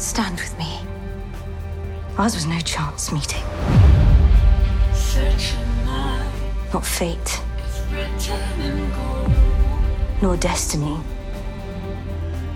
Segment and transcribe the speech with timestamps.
[0.00, 0.80] Stand with me.
[2.16, 3.42] Ours was no chance meeting.
[6.72, 7.42] Not fate.
[10.22, 10.98] Nor destiny.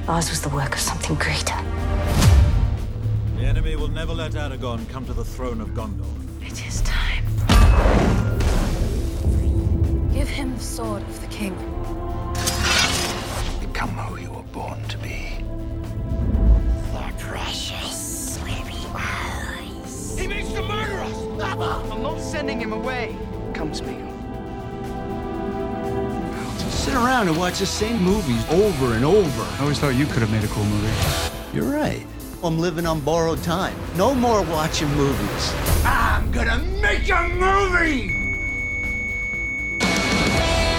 [0.09, 1.55] Ours was the work of something greater.
[3.37, 6.07] The enemy will never let Aragorn come to the throne of Gondor.
[6.41, 7.27] It is time.
[10.15, 11.55] Give him the sword of the king.
[13.61, 15.24] Become who you were born to be.
[21.61, 21.91] Us!
[21.91, 23.17] I'm not sending him away.
[23.53, 24.13] Come, Smeagol.
[26.71, 29.43] Sit around and watch the same movies over and over.
[29.43, 30.93] I always thought you could have made a cool movie.
[31.53, 32.07] You're right.
[32.43, 33.75] I'm living on borrowed time.
[33.97, 35.55] No more watching movies.
[35.85, 38.25] I'm gonna make a movie!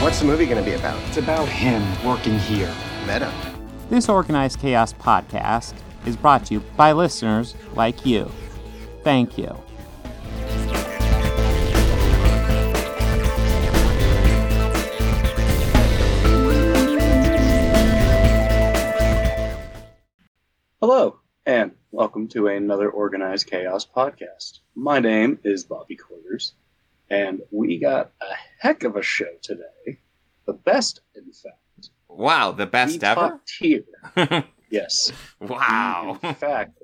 [0.06, 1.02] What's the movie going to be about?
[1.08, 2.72] It's about him working here.
[3.08, 3.34] Meta.
[3.90, 5.74] This Organized Chaos podcast
[6.06, 8.30] is brought to you by listeners like you.
[9.04, 9.58] Thank you.
[20.88, 24.60] Hello, and welcome to another Organized Chaos podcast.
[24.76, 26.54] My name is Bobby Quarters,
[27.10, 29.98] and we got a heck of a show today.
[30.46, 31.90] The best, in fact.
[32.08, 33.20] Wow, the best the ever?
[33.20, 33.84] Top tier.
[34.70, 35.12] yes.
[35.40, 36.20] wow.
[36.22, 36.78] In fact,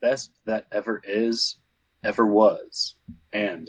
[0.00, 1.58] best that ever is,
[2.02, 2.94] ever was,
[3.30, 3.68] and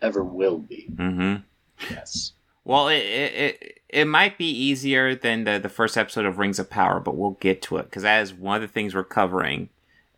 [0.00, 0.88] ever will be.
[0.90, 1.42] Mm-hmm.
[1.90, 2.32] Yes.
[2.64, 6.70] Well, it, it it might be easier than the the first episode of Rings of
[6.70, 9.68] Power, but we'll get to it because that is one of the things we're covering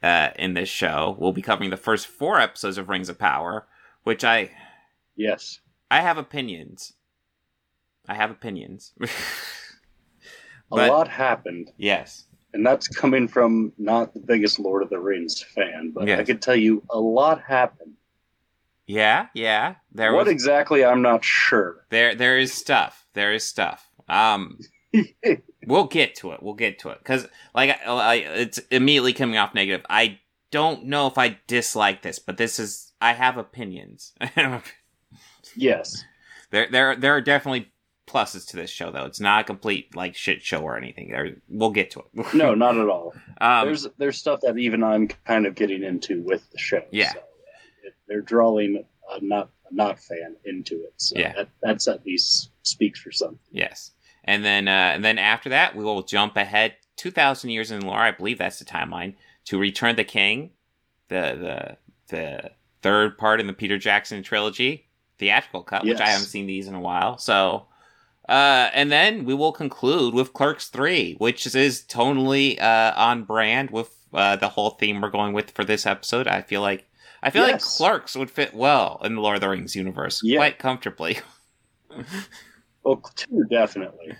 [0.03, 1.17] uh, in this show.
[1.19, 3.67] We'll be covering the first four episodes of Rings of Power,
[4.03, 4.51] which I
[5.17, 5.61] Yes.
[5.91, 6.95] I have opinions.
[8.09, 8.93] I have opinions.
[10.73, 12.25] A lot happened, yes.
[12.53, 16.27] and that's coming from not the biggest Lord of the Rings fan, but I Yes.
[16.27, 17.93] could tell you a lot happened.
[18.87, 19.77] Yeah, yeah.
[19.93, 21.85] There what was exactly, I'm not sure.
[21.91, 23.07] there there is stuff.
[23.15, 23.89] There is stuff.
[24.09, 24.59] Um
[25.67, 26.43] we'll get to it.
[26.43, 29.85] We'll get to it cuz like I, I, it's immediately coming off negative.
[29.89, 34.13] I don't know if I dislike this, but this is I have opinions.
[35.57, 36.05] yes.
[36.51, 37.73] there there there are definitely
[38.07, 39.05] pluses to this show though.
[39.05, 41.11] It's not a complete like shit show or anything.
[41.11, 42.35] There we'll get to it.
[42.35, 43.15] No, not at all.
[43.41, 46.83] um, there's there's stuff that even I'm kind of getting into with the show.
[46.91, 47.13] Yeah.
[47.13, 47.21] So,
[48.09, 50.95] they're drawing a not a not fan into it.
[50.97, 51.33] So Yeah.
[51.35, 53.39] that, that's at least speaks for something.
[53.51, 53.93] Yes,
[54.25, 57.81] and then uh, and then after that, we will jump ahead two thousand years in
[57.83, 57.99] lore.
[57.99, 59.15] I believe that's the timeline
[59.47, 60.51] to Return the King,
[61.09, 61.77] the
[62.09, 62.51] the the
[62.83, 66.75] third part in the Peter Jackson trilogy, theatrical cut, which I haven't seen these in
[66.75, 67.17] a while.
[67.19, 67.67] So,
[68.29, 73.71] uh, and then we will conclude with Clerks three, which is totally uh, on brand
[73.71, 76.27] with uh, the whole theme we're going with for this episode.
[76.29, 76.87] I feel like.
[77.25, 77.77] I feel like Yes.
[77.79, 80.39] Clerks would fit well in the Lord of the Rings universe Yeah.
[80.39, 81.19] quite comfortably.
[82.85, 84.15] Well, two definitely.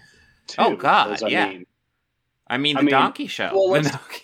[0.47, 1.49] Two, Oh, God, I yeah.
[1.49, 1.67] mean,
[2.49, 3.51] I mean, I the mean, Donkey Show.
[3.53, 4.23] well, The Donkey-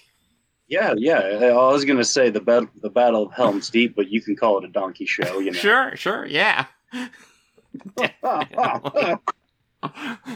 [0.69, 1.19] yeah, yeah.
[1.19, 4.59] I was gonna say the battle the Battle of Helm's Deep, but you can call
[4.59, 5.39] it a donkey show.
[5.41, 5.59] You know.
[5.59, 6.67] Sure, sure, yeah.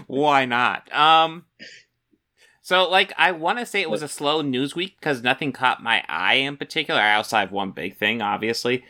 [0.07, 0.93] Why not?
[0.93, 1.45] Um
[2.67, 5.83] So like I want to say it was a slow news week cuz nothing caught
[5.83, 8.83] my eye in particular outside of one big thing obviously.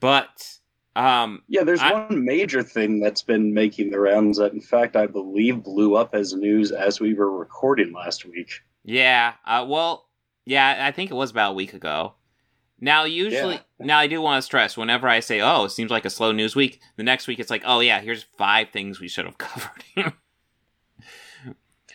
[0.00, 0.56] But
[0.96, 4.96] um Yeah, there's I- one major thing that's been making the rounds that, in fact,
[4.96, 8.50] I believe blew up as news as we were recording last week.
[8.84, 10.08] yeah, uh well,
[10.46, 12.14] yeah, I think it was about a week ago.
[12.80, 13.86] Now usually Yeah.
[13.86, 16.32] now I do want to stress whenever I say, "Oh, it seems like a slow
[16.32, 19.36] news week," the next week it's like, "Oh yeah, here's five things we should have
[19.46, 20.14] covered."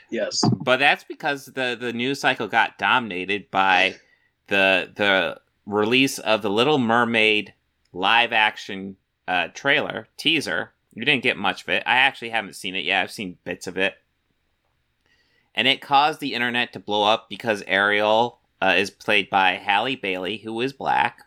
[0.09, 0.43] Yes.
[0.61, 3.95] but that's because the the news cycle got dominated by
[4.47, 7.53] the the release of the Little Mermaid
[7.93, 10.71] live action uh, trailer teaser.
[10.93, 11.83] You didn't get much of it.
[11.85, 13.01] I actually haven't seen it yet.
[13.01, 13.95] I've seen bits of it,
[15.53, 19.95] and it caused the internet to blow up because Ariel uh, is played by Halle
[19.95, 21.23] Bailey, who is black.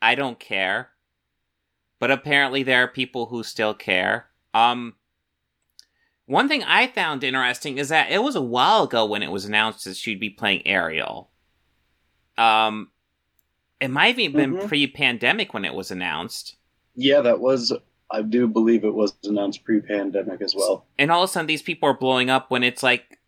[0.00, 0.90] I don't care,
[2.00, 4.26] but apparently there are people who still care.
[4.52, 4.94] Um,
[6.32, 9.44] one thing I found interesting is that it was a while ago when it was
[9.44, 11.30] announced that she'd be playing Ariel.
[12.38, 12.90] Um,
[13.80, 14.68] it might have even been Mhm.
[14.68, 16.56] pre-pandemic when it was announced,
[16.94, 17.72] Yeah, that was.
[18.10, 20.84] I do believe it was announced pre-pandemic as well.
[20.98, 23.18] and all of a sudden these people are blowing up when it's like,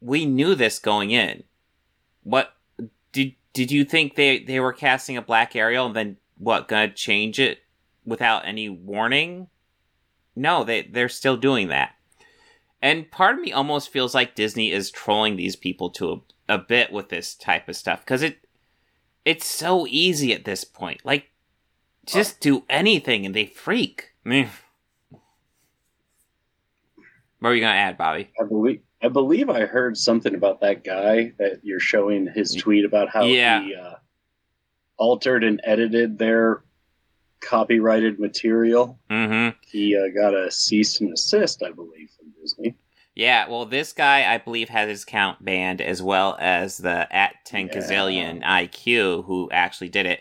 [0.00, 1.44] we knew this going in.
[2.22, 2.54] What
[3.12, 6.92] did did you think they they were casting a black Ariel and then what gonna
[6.92, 7.60] change it
[8.04, 9.48] without any warning?
[10.36, 11.94] No, they they're still doing that.
[12.80, 16.58] And part of me almost feels like Disney is trolling these people to a, a
[16.58, 18.38] bit with this type of stuff because it
[19.24, 21.00] it's so easy at this point.
[21.04, 21.30] Like,
[22.06, 24.12] just do anything and they freak.
[24.24, 24.48] I mean,
[27.40, 28.30] what are you gonna add, Bobby?
[28.40, 32.84] I believe I believe I heard something about that guy that you're showing his tweet
[32.84, 33.62] about how Yeah.
[33.62, 33.94] he uh,
[34.96, 36.62] altered and edited their
[37.40, 38.98] copyrighted material.
[39.10, 39.56] Mm-hmm.
[39.66, 42.76] He uh, got a cease and assist, I believe, from Disney.
[43.14, 47.34] Yeah, well, this guy, I believe, has his count banned, as well as the at
[47.46, 47.74] 10 Yeah.
[47.74, 50.20] gazillion IQ who actually did it.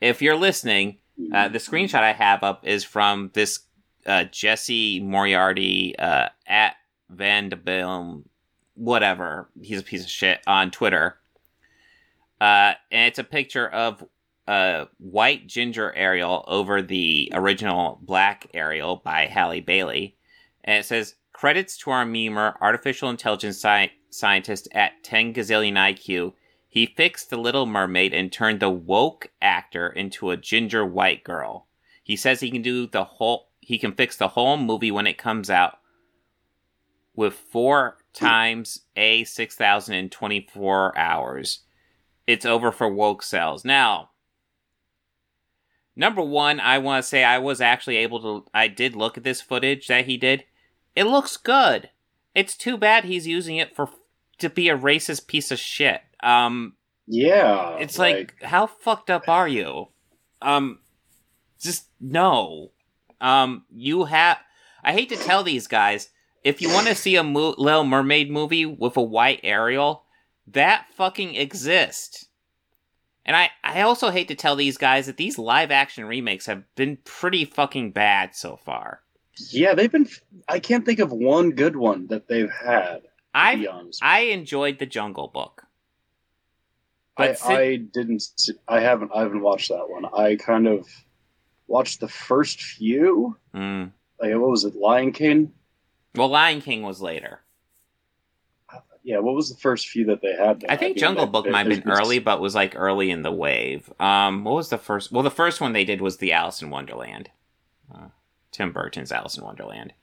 [0.00, 0.98] If you're listening,
[1.34, 3.60] uh, the screenshot I have up is from this
[4.06, 6.76] uh, Jesse Moriarty uh, at
[7.10, 8.24] Vanderbilt,
[8.74, 9.50] whatever.
[9.60, 11.18] He's a piece of shit on Twitter.
[12.40, 14.02] Uh, and it's a picture of
[14.48, 20.16] a white ginger Ariel over the original black Ariel by Halle Bailey.
[20.64, 26.32] And it says, credits to our memer, artificial intelligence sci- scientist at 10 gazillion IQ.
[26.66, 31.66] He fixed the Little Mermaid and turned the woke actor into a ginger white girl.
[32.02, 35.18] He says he can do the whole, he can fix the whole movie when it
[35.18, 35.78] comes out
[37.14, 41.60] with four times a 6,024 hours.
[42.26, 43.64] It's over for woke cells.
[43.64, 44.10] Now,
[45.98, 49.24] number one, I want to say I was actually able to, I did look at
[49.24, 50.44] this footage that he did.
[50.96, 51.90] It looks good.
[52.34, 53.90] It's too bad he's using it for,
[54.38, 56.00] to be a racist piece of shit.
[56.22, 56.74] Um,
[57.06, 59.88] Yeah, it's like, how fucked up are you?
[60.40, 60.78] Um,
[61.60, 62.70] just no.
[63.20, 64.38] Um, you have.
[64.84, 66.10] I hate to tell these guys,
[66.44, 70.04] if you want to see a mo- Little Mermaid movie with a white Ariel,
[70.46, 72.26] that fucking exists.
[73.28, 76.64] And I, I also hate to tell these guys that these live action remakes have
[76.76, 79.02] been pretty fucking bad so far.
[79.50, 80.08] yeah, they've been.
[80.48, 83.02] I can't think of one good one that they've had.
[83.34, 83.66] I
[84.00, 85.64] I enjoyed the Jungle Book.
[87.18, 88.22] I, si- I didn't.
[88.66, 89.10] I haven't.
[89.14, 90.06] I haven't watched that one.
[90.06, 90.88] I kind of
[91.66, 93.36] watched the first few.
[93.54, 93.92] Mm.
[94.18, 95.52] Like what was it, Lion King?
[96.14, 97.40] Well, Lion King was later.
[99.08, 100.66] Yeah, what was the first few that they had?
[100.68, 103.32] I think Jungle that- Book might have been early, but was like early in the
[103.32, 103.90] wave.
[103.98, 105.10] Um, what was the first?
[105.10, 107.30] Well, the first one they did was the Alice in Wonderland.
[107.90, 108.08] Uh,
[108.52, 109.94] Tim Burton's Alice in Wonderland.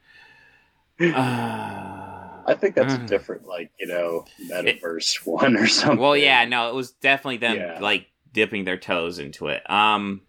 [1.00, 3.08] Uh, I think that's a Mm.
[3.08, 6.00] different, like you know, metaverse one or something.
[6.00, 7.80] well, yeah, no, it was definitely them Yeah.
[7.80, 9.70] like dipping their toes into it.
[9.70, 10.22] Um,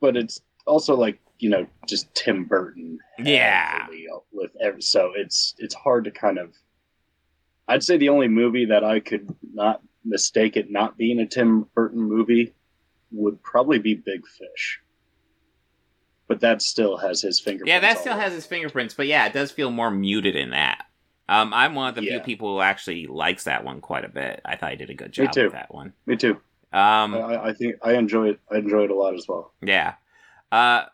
[0.00, 2.98] but it's also like you know just Tim Burton.
[3.18, 3.86] Yeah.
[4.32, 6.54] with every, so it's it's hard to kind of.
[7.70, 11.66] I'd say the only movie that I could not mistake it not being a Tim
[11.74, 12.54] Burton movie
[13.12, 14.80] would probably be Big Fish.
[16.26, 17.68] But that still has his fingerprints.
[17.68, 20.84] yeah, that still has his fingerprints, but yeah, it does feel more muted in that.
[21.28, 24.40] Um, I'm one of the few people who actually likes that one quite a bit.
[24.44, 25.44] I thought I did a good job Me too.
[25.44, 25.92] with that one.
[26.06, 26.40] Me too.
[26.72, 28.40] Um, I, I think I enjoy it.
[28.50, 29.52] I enjoy it a lot as well.
[29.62, 29.94] Yeah.
[30.52, 30.84] Uh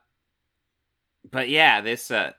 [1.31, 2.32] but yeah, this uh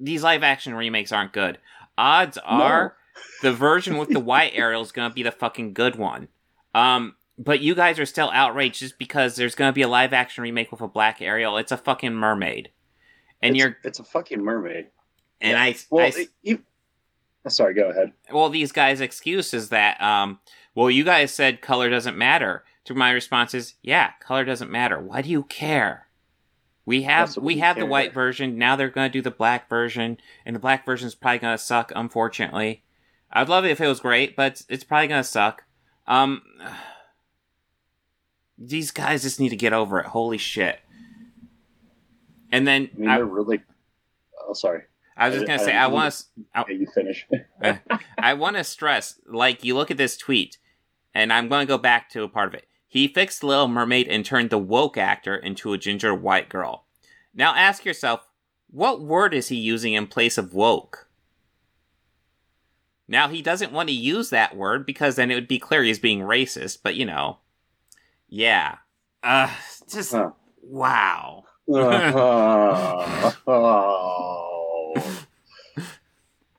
[0.00, 1.58] these live action remakes aren't good.
[1.96, 2.96] Odds are
[3.42, 6.28] the version with the white Ariel is going to be the fucking good one.
[6.74, 10.12] Um but you guys are still outraged just because there's going to be a live
[10.12, 11.56] action remake with a black Ariel.
[11.56, 12.70] It's a fucking mermaid.
[13.42, 14.88] And it's, you're it's a fucking mermaid.
[15.40, 16.62] and I Well, I it- you-
[17.48, 17.72] sorry.
[17.72, 18.12] Go ahead.
[18.30, 20.38] well, these guys' excuse is that, um,
[20.74, 22.62] well, you guys said color doesn't matter.
[22.84, 25.00] To my response is, yeah, color doesn't matter.
[25.00, 26.08] Why do you care?
[26.84, 28.58] We have we, we have the white version.
[28.58, 31.56] Now they're going to do the black version, and the black version is probably going
[31.56, 31.90] to suck.
[31.96, 32.82] Unfortunately,
[33.32, 35.64] I'd love it if it was great, but it's, probably going to suck.
[36.06, 36.42] Um,
[38.58, 40.06] these guys just need to get over it.
[40.06, 40.80] Holy shit!
[42.52, 43.62] And then I mean, I, they're really.
[44.46, 44.82] Oh, sorry.
[45.16, 46.24] I was just gonna I say I want
[46.56, 46.74] to.
[46.74, 47.26] You finish.
[48.18, 50.58] I want to stress, like, you look at this tweet,
[51.14, 52.66] and I'm going to go back to a part of it.
[52.88, 56.86] He fixed Little Mermaid and turned the woke actor into a ginger white girl.
[57.34, 58.26] Now ask yourself,
[58.70, 61.09] what word is he using in place of woke?
[63.10, 65.98] Now he doesn't want to use that word because then it would be clear he's
[65.98, 67.38] being racist, but you know.
[68.28, 68.76] Yeah.
[69.20, 69.52] Uh,
[69.90, 70.30] just, Huh.
[70.62, 71.42] wow.
[71.68, 73.34] oh,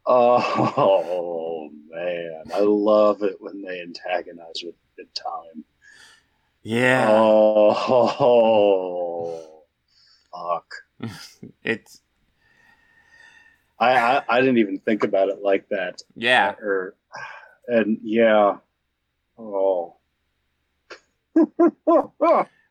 [0.05, 5.63] oh, oh, man, I love it when they antagonize with good time.
[6.63, 7.07] Yeah.
[7.09, 7.73] Oh,
[10.33, 10.75] fuck!
[11.63, 12.01] It's,
[13.81, 16.01] I, I I didn't even think about it like that.
[16.15, 16.51] yeah.
[16.51, 16.95] Or,
[17.67, 18.57] and yeah,
[19.37, 19.95] oh.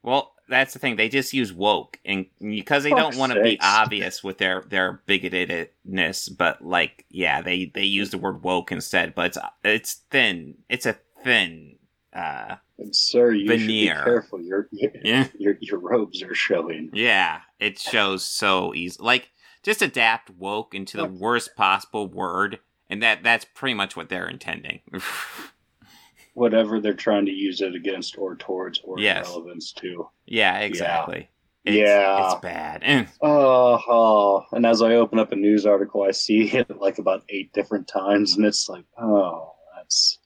[0.02, 0.96] Well, that's the thing.
[0.96, 5.02] They just use woke, and because they don't want to be obvious with their their
[5.06, 9.14] bigotedness, but like, yeah, they they use the word woke instead.
[9.14, 10.54] But it's it's thin.
[10.70, 11.76] It's a thin.
[12.14, 13.58] uh And sir, you Veneer.
[13.96, 14.40] should be careful.
[14.40, 15.26] Your your, Yeah.
[15.38, 16.90] your your robes are showing.
[16.94, 18.96] Yeah, it shows so easy.
[19.00, 19.28] Like,
[19.62, 24.28] just adapt woke into the worst possible word, and that that's pretty much what they're
[24.28, 24.80] intending.
[26.34, 29.26] Whatever they're trying to use it against or towards or Yes.
[29.28, 30.08] relevance to.
[30.26, 31.28] yeah, exactly.
[31.64, 32.32] It's, Yeah.
[32.32, 33.08] it's bad.
[33.20, 37.24] Oh, oh, and as I open up a news article, I see it like about
[37.28, 40.18] eight different times, and it's like, oh, that's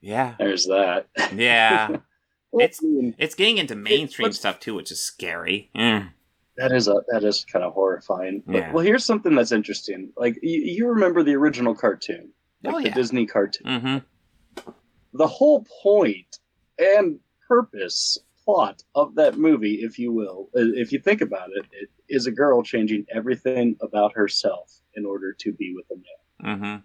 [0.00, 1.06] Yeah, there's that.
[1.34, 1.88] yeah.
[2.58, 2.80] It's-
[3.18, 5.70] It's getting into mainstream stuff too, which is scary.
[5.76, 6.12] Mm.
[6.58, 8.42] That is a that is kind of horrifying.
[8.46, 10.12] But, Well, here's something that's interesting.
[10.16, 12.30] Like you, you remember the original cartoon,
[12.62, 12.90] like Oh, the.
[12.90, 13.66] Disney cartoon.
[13.66, 14.72] Mm-hmm.
[15.14, 16.38] The whole point
[16.78, 21.88] and purpose plot of that movie, if you will, if you think about it, it
[22.08, 25.96] is a girl changing everything about herself in order to be with a
[26.46, 26.58] man.
[26.58, 26.82] Mm-hmm.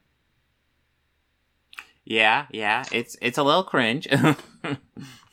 [2.06, 2.84] Yeah, yeah.
[2.92, 4.08] It's it's a little cringe.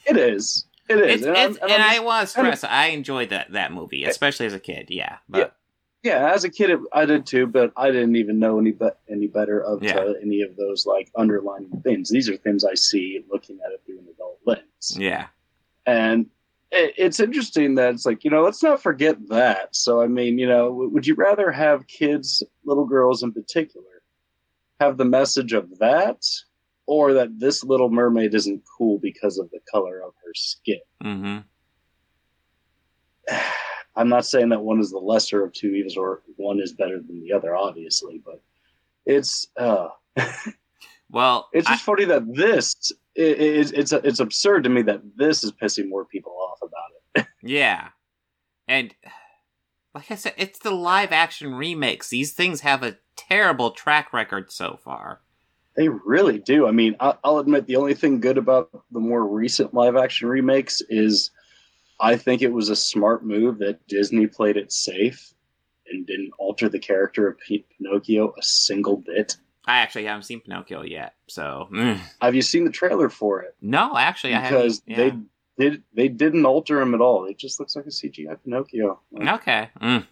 [0.06, 0.64] It is.
[0.90, 1.14] It is.
[1.20, 2.64] it's, and it's, and and I'm I just- was and- stressed.
[2.64, 4.86] I enjoyed that that movie, especially as a kid.
[4.90, 5.56] Yeah, but
[6.02, 8.88] Yeah, as a kid, it, I did too, but I didn't even know any be-
[9.10, 9.98] any better of Yeah.
[9.98, 12.08] uh, any of those like underlining things.
[12.10, 15.26] These are things I see looking at it through an adult lens, yeah,
[15.86, 16.26] and
[16.72, 19.76] it, it's interesting that it's like you know let's not forget that.
[19.76, 23.86] So I mean, you know, w- would you rather have kids, little girls in particular,
[24.80, 26.24] have the message of that,
[26.90, 30.80] or that this Little Mermaid isn't cool because of the color of her skin?
[31.04, 31.38] mm-hmm.
[33.96, 36.98] I'm not saying that one is the lesser of two evils or one is better
[37.00, 38.42] than the other, obviously, but
[39.06, 39.88] it's uh,
[41.10, 44.82] Well, it's I- just funny that this i i- it's it's it's absurd to me
[44.82, 47.26] that this is pissing more people off about it.
[47.42, 47.88] yeah,
[48.68, 48.94] and
[49.94, 52.08] like I said, it's the live action remakes.
[52.08, 55.20] These things have a terrible track record so far.
[55.76, 56.66] They really do.
[56.66, 60.28] I mean, I, I'll admit the only thing good about the more recent live action
[60.28, 61.30] remakes is
[62.00, 65.32] I think it was a smart move that Disney played it safe
[65.88, 69.36] and didn't alter the character of Pinocchio a single bit.
[69.66, 72.00] I actually haven't seen Pinocchio yet, so mm.
[72.20, 73.54] Have you seen the trailer for it?
[73.60, 74.98] no, actually, I because haven't.
[74.98, 75.10] Yeah.
[75.10, 77.26] they did they didn't alter him at all.
[77.26, 79.00] It just looks like a CGI Pinocchio.
[79.20, 79.68] Okay.
[79.80, 80.06] Mm.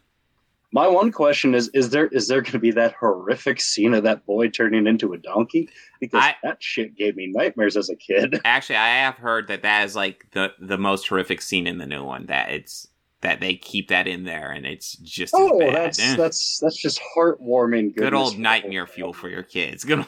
[0.72, 4.02] My one question is: is there is there going to be that horrific scene of
[4.04, 5.70] that boy turning into a donkey?
[6.00, 8.40] Because I- that shit gave me nightmares as a kid.
[8.44, 11.87] Actually, I have heard that that is like the the most horrific scene in the
[11.87, 12.26] new one.
[12.26, 12.87] That it's
[13.22, 17.96] that they keep that in there, and it's just Oh, that's that's that's just heartwarming.
[17.96, 19.84] good old nightmare the fuel for your kids.
[19.84, 20.00] Good.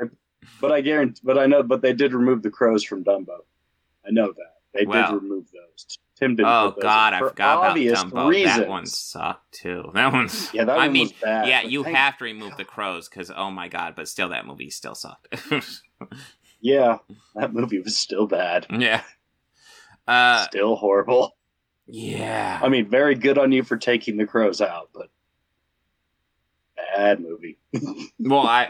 [0.00, 0.10] Old,
[0.60, 3.40] But I guarantee, but I know, but they did remove the crows from Dumbo.
[4.06, 5.12] I know that they Well.
[5.12, 5.98] did remove those.
[6.18, 6.48] Tim didn't.
[6.48, 8.28] oh God, I forgot about Dumbo.
[8.28, 8.56] Reasons.
[8.58, 9.90] That one sucked too.
[9.94, 11.46] That one's Yeah, that I one mean, was bad.
[11.48, 14.46] yeah, you thank- have to remove the crows because oh my God, but still, that
[14.46, 15.36] movie still sucked.
[16.60, 16.98] Yeah,
[17.36, 18.66] that movie was still bad.
[18.70, 19.02] yeah.
[20.08, 21.36] Uh, still horrible.
[21.86, 22.58] yeah.
[22.60, 25.08] I mean, very good on you for taking the crows out, but
[26.96, 27.58] bad movie.
[28.18, 28.68] Well, I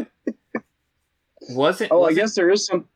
[1.50, 1.88] was it.
[1.90, 2.86] Oh, was I it- guess there is some.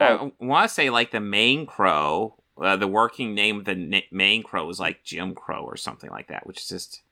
[0.00, 2.36] I want to say like the main crow.
[2.56, 6.10] Uh, the working name of the na- main crow is like Jim Crow or something
[6.10, 7.02] like that, which is just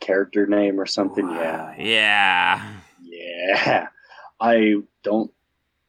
[0.00, 1.28] character name or something.
[1.28, 2.74] Yeah, yeah.
[3.02, 3.88] yeah.
[4.40, 5.30] I don't.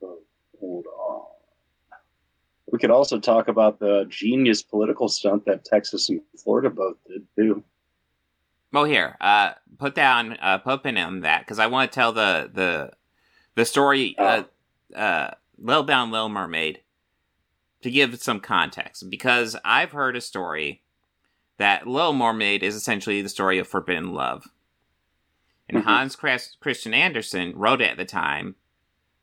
[0.04, 0.20] oh,
[0.60, 1.22] hold on.
[2.72, 7.26] We could also talk about the genius political stunt that Texas and Florida both did
[7.38, 7.64] too.
[8.74, 11.96] Well, here, uh, put down, uh, put a pin on that because I want to
[11.96, 12.92] tell the the
[13.56, 14.16] the story.
[14.18, 14.44] Uh,
[14.94, 16.81] uh, Little Down Little Mermaid
[17.82, 20.84] to give some context because I've heard a story
[21.58, 24.48] that Little Mermaid is essentially the story of forbidden love,
[25.70, 25.84] and Mhm.
[25.84, 28.56] Hans Christian Andersen wrote it at the time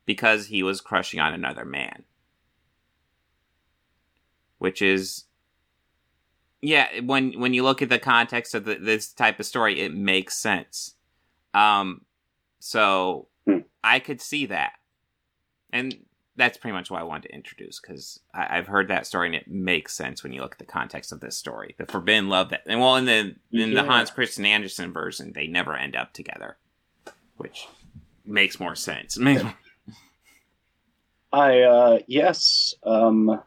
[0.07, 2.05] because he was crushing on another man,
[4.59, 5.25] which is
[6.61, 9.95] yeah when when you look at the context of the, this type of story it
[9.95, 10.97] makes sense
[11.55, 12.05] um
[12.59, 13.59] so Hmm.
[13.85, 14.73] i could see that
[15.73, 16.05] and
[16.39, 19.49] that's pretty much why i wanted to introduce because i've heard that story and it
[19.49, 22.63] makes sense when you look at the context of this story the forbidden love that
[22.67, 26.57] and well in the in the hans christian andersen version they never end up together
[27.37, 27.67] which
[28.25, 29.19] makes more sense
[31.33, 33.43] I uh yes, um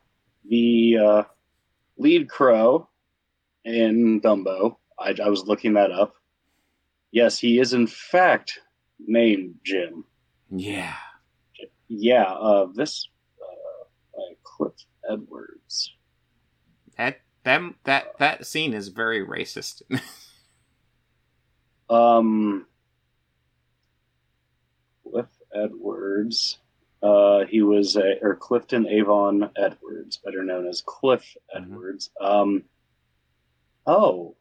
[0.48, 1.24] the uh
[1.98, 2.88] lead crow
[3.64, 4.78] in Dumbo.
[5.00, 6.14] I, I was looking that up.
[7.12, 8.60] Yes, he is in fact
[9.00, 10.06] named Jim.
[10.52, 10.94] yeah
[11.94, 13.84] Yeah, uh this uh
[14.16, 14.72] by Cliff
[15.10, 15.94] Edwards.
[16.96, 19.82] that that that that scene is very racist.
[21.90, 22.66] um,
[25.04, 26.60] Cliff Edwards.
[27.04, 32.10] Uh, he was a, or Clifton Avon Edwards, better known as Cliff Edwards.
[32.22, 32.64] Um,
[33.86, 34.38] oh,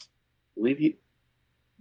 [0.00, 0.04] I
[0.54, 0.96] believe he.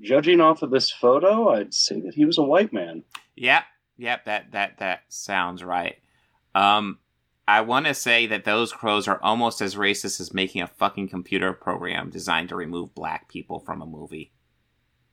[0.01, 3.03] Judging off of this photo, I'd say that he was a white man.
[3.36, 3.63] Yep,
[3.98, 5.98] yep, that that that sounds right.
[6.56, 7.00] Um,
[7.48, 11.08] I want to say that those crows are almost as racist as making a fucking
[11.08, 14.32] computer program designed to remove black people from a movie.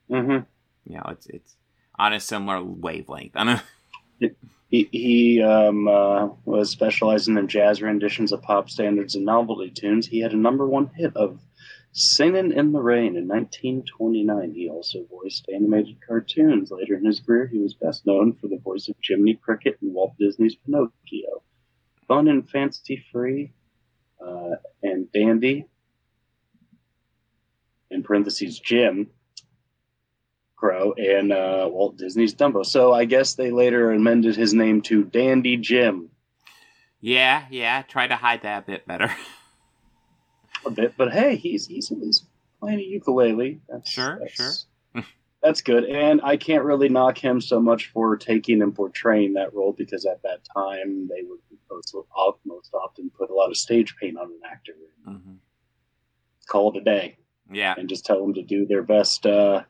[0.09, 0.43] Mm-hmm.
[0.91, 1.55] You know, it's it's
[1.97, 3.31] on a similar wavelength.
[3.35, 4.29] I know.
[4.69, 10.07] He, he um, uh, was specializing in jazz renditions of pop standards and novelty tunes.
[10.07, 11.39] He had a number one hit of
[11.97, 14.51] Singing in the Rain in 1929.
[14.51, 16.69] He also voiced animated cartoons.
[16.69, 19.93] Later in his career, he was best known for the voice of Jiminy Cricket in
[19.93, 21.41] Walt Disney's Pinocchio.
[22.05, 23.53] Fun and fancy free,
[24.19, 25.67] uh, and dandy,
[27.89, 29.09] in parentheses, Jim
[30.57, 32.65] Crow, and uh, Walt Disney's Dumbo.
[32.65, 36.09] So I guess they later amended his name to Dandy Jim.
[36.99, 39.15] Yeah, yeah, try to hide that a bit better.
[40.65, 42.25] a bit, but hey, he's he's, he's
[42.59, 43.61] playing a ukulele.
[43.69, 45.03] That's, sure, that's, sure.
[45.43, 49.53] that's good, and I can't really knock him so much for taking and portraying that
[49.53, 51.95] role because at that time they would most,
[52.45, 54.73] most often put a lot of stage paint on an actor.
[55.07, 55.33] Mm-hmm.
[56.47, 57.17] Call it a day.
[57.51, 59.63] Yeah, and just tell them to do their best uh,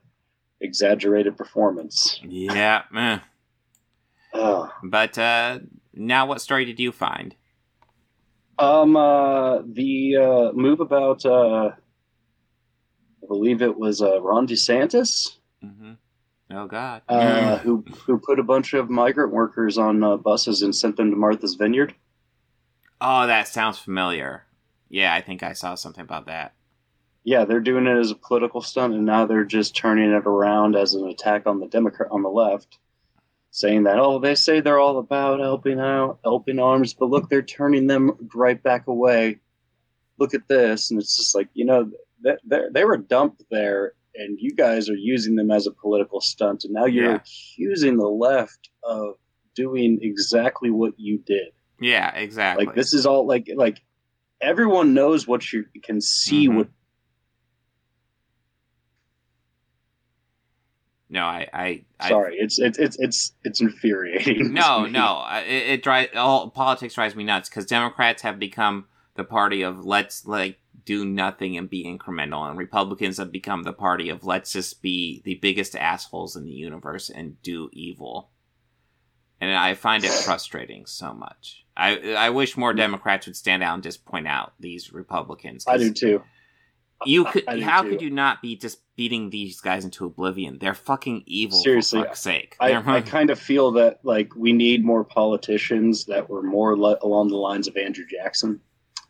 [0.62, 2.20] exaggerated performance.
[2.24, 3.20] Yeah, eh.
[4.34, 4.72] oh.
[4.82, 5.60] but uh,
[5.94, 7.36] now, what story did you find?
[8.58, 11.72] Um, uh, the uh, move about, uh,
[13.24, 15.38] I believe it was uh, Ron DeSantis.
[15.64, 15.94] Mm-hmm.
[16.52, 17.02] Oh God!
[17.10, 21.10] Uh, who who put a bunch of migrant workers on uh, buses and sent them
[21.10, 21.96] to Martha's Vineyard?
[23.02, 24.46] Oh, that sounds familiar.
[24.88, 26.54] Yeah, I think I saw something about that.
[27.24, 30.76] Yeah, they're doing it as a political stunt, and now they're just turning it around
[30.76, 32.78] as an attack on the Democrat on the left,
[33.56, 37.42] saying that oh, they say they're all about helping out, helping arms, but look, they're
[37.42, 39.40] turning them right back away.
[40.20, 41.90] Look at this, and it's just like you know,
[42.22, 42.36] they
[42.72, 46.74] they were dumped there, and you guys are using them as a political stunt, and
[46.74, 47.16] now you're Yeah.
[47.16, 49.16] accusing the left of
[49.56, 51.48] doing exactly what you did.
[51.80, 52.66] Yeah, exactly.
[52.66, 53.82] Like this is all like like
[54.42, 56.56] everyone knows what you can see Mhm.
[56.58, 56.68] what
[61.10, 65.26] No, I, I, I sorry it's it's it's it's it's infuriating no, no.
[65.46, 69.86] It, it drives all politics drives me nuts because Democrats have become the party of
[69.86, 74.52] let's like do nothing and be incremental, and Republicans have become the party of let's
[74.52, 78.30] just be the biggest assholes in the universe and do evil.
[79.40, 81.66] And I find it frustrating so much.
[81.78, 82.78] I I wish more mm.
[82.78, 85.66] Democrats would stand out and just point out these Republicans.
[85.68, 86.24] I do too
[87.06, 87.62] You could.
[87.62, 87.90] How too.
[87.90, 90.60] could you not be just beating these guys into oblivion?
[90.60, 91.60] They're fucking evil.
[91.60, 92.56] Seriously, for fuck's sake.
[92.60, 96.98] I, I kind of feel that like we need more politicians that were more le-
[97.02, 98.62] along the lines of Andrew Jackson.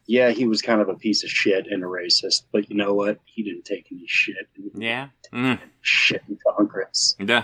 [0.08, 2.94] Yeah, he was kind of a piece of shit and a racist, but you know
[2.94, 3.20] what?
[3.26, 4.48] He didn't take any shit.
[4.76, 5.10] yeah.
[5.34, 5.60] Mm.
[5.82, 7.16] Shit in Congress.
[7.24, 7.42] Duh.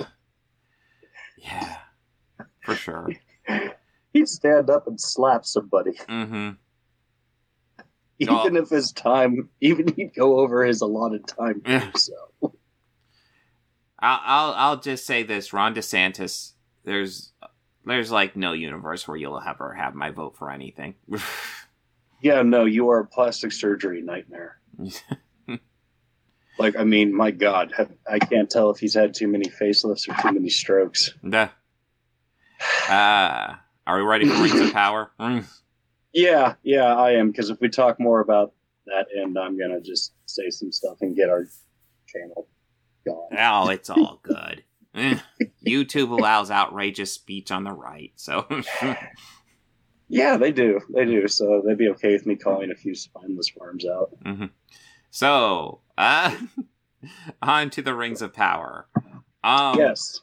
[1.37, 1.77] Yeah,
[2.63, 3.09] for sure.
[4.13, 6.51] He'd stand up and slap somebody, hmm
[8.29, 11.61] even if his time, even he'd go over his allotted time.
[11.65, 11.91] Yeah.
[11.95, 12.13] So
[13.99, 16.53] I'll, I'll I'll just say this: Ron DeSantis.
[16.83, 17.33] There's
[17.85, 20.95] there's like no universe where you'll ever have my vote for anything.
[22.21, 24.59] yeah, no, you are a plastic surgery nightmare.
[26.61, 27.73] Like, I mean, my God,
[28.07, 31.11] I can't tell if he's had too many facelifts or too many strokes.
[31.27, 31.47] Duh.
[32.87, 33.55] Uh,
[33.87, 35.11] are we ready for Rings of Power?
[36.13, 37.31] Yeah, yeah, I am.
[37.31, 38.53] Because if we talk more about
[38.87, 41.45] that end, I'm gonna just say some stuff and get our
[42.07, 42.47] channel
[43.05, 43.37] going.
[43.37, 44.63] Oh, it's all good.
[44.93, 45.17] Eh.
[45.65, 48.45] YouTube allows outrageous speech on the right, so
[50.09, 51.29] Yeah, they do, they do.
[51.29, 54.09] So they'd be okay with me calling a few spineless worms out.
[54.25, 54.47] hmm
[55.09, 56.35] So, uh,
[57.41, 58.87] on to the Rings of Power.
[59.41, 60.19] Um, yes.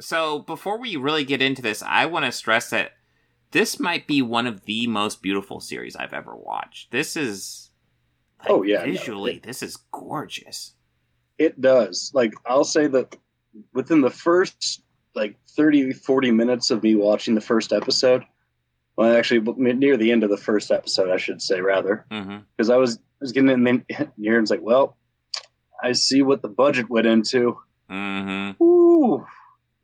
[0.00, 2.92] So, before we really get into this, I want to stress that
[3.54, 6.90] this might be one of the most beautiful series I've ever watched.
[6.90, 7.70] This is,
[8.40, 10.74] like, Oh, yeah, no, visually, this is gorgeous.
[11.38, 12.10] It does.
[12.12, 13.16] Like, I'll say that
[13.72, 14.82] within the first
[15.14, 18.24] like 30, 40 minutes of me watching the first episode,
[18.96, 22.76] well, actually, near the end of the first episode, I should say, rather, because I
[22.76, 23.62] was I was getting in
[24.16, 24.96] near and it's like, well,
[25.82, 27.56] I see what the budget went into.
[27.88, 29.24] hmm Ooh,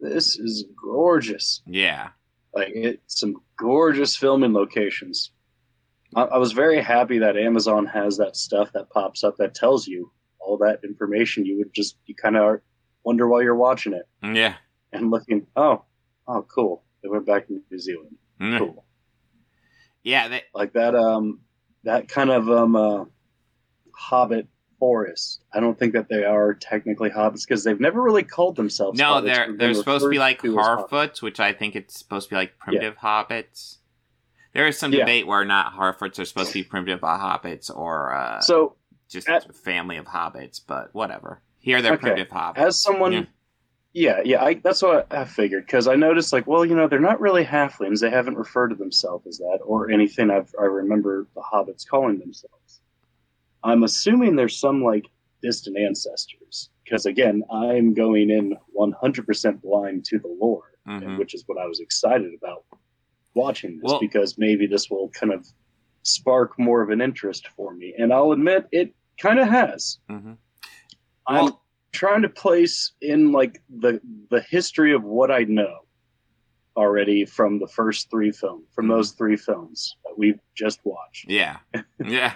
[0.00, 1.62] this is gorgeous.
[1.66, 2.08] Yeah.
[2.52, 5.32] Like, it's some gorgeous filming locations.
[6.16, 9.86] I, I was very happy that Amazon has that stuff that pops up that tells
[9.86, 11.44] you all that information.
[11.44, 12.60] You would just you kind of
[13.04, 14.54] wonder while you're watching it Yeah.
[14.92, 15.46] and looking.
[15.56, 15.84] Oh,
[16.26, 16.82] oh, cool.
[17.02, 18.16] They went back to New Zealand.
[18.40, 18.58] Mm.
[18.58, 18.84] Cool.
[20.02, 20.94] Yeah, they, Like that.
[20.94, 21.40] Um,
[21.84, 23.04] that kind of um, uh,
[23.94, 24.48] Hobbit
[24.80, 25.42] forest.
[25.54, 28.98] I don't think that they are technically hobbits because they've never really called themselves.
[28.98, 29.24] no, hobbits.
[29.26, 30.54] they're they're supposed to be like to.
[30.56, 33.76] Harfoots, which I think it's supposed to be like primitive hobbits.
[34.54, 35.00] There is some Yeah.
[35.00, 38.74] debate where not Harfoots are supposed to be primitive hobbits or uh, So
[39.08, 41.40] just at- a family of hobbits, but whatever.
[41.60, 42.00] Here they're Okay.
[42.08, 42.56] primitive hobbits.
[42.56, 43.22] as someone Yeah.
[43.92, 47.00] yeah yeah, I, that's what i figured because i noticed like well you know they're
[47.00, 51.26] not really halflings they haven't referred to themselves as that or anything I've, i remember
[51.34, 52.54] the hobbits calling themselves
[53.64, 55.06] i'm assuming there's some like
[55.42, 61.02] distant ancestors because again i'm going in 100% blind to the lore Mhm.
[61.06, 62.64] and which is what i was excited about
[63.34, 65.46] watching this Well- because maybe this will kind of
[66.02, 70.36] spark more of an interest for me and i'll admit it kind of has Mhm.
[71.26, 71.52] I'm
[71.92, 75.80] trying to place in like the the history of what I know
[76.76, 78.90] already from the first three films, from Mhm.
[78.90, 81.58] those three films that we've just watched, Yeah,
[82.04, 82.34] yeah,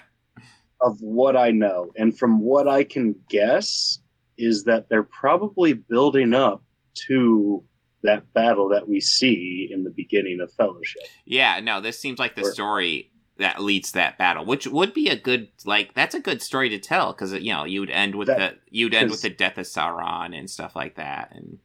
[0.85, 3.99] of what I know, and from what I can guess
[4.39, 6.63] is that they're probably building up
[7.09, 7.65] to
[8.03, 11.03] that battle that we see in the beginning of Fellowship.
[11.25, 11.59] yeah.
[11.61, 15.09] No, this seems like the Or- story that leads to that battle, which would be
[15.09, 18.29] a good like that's a good story to tell because you know you'd end with
[18.29, 21.59] That- the you'd end with the death of Sauron and stuff like that, and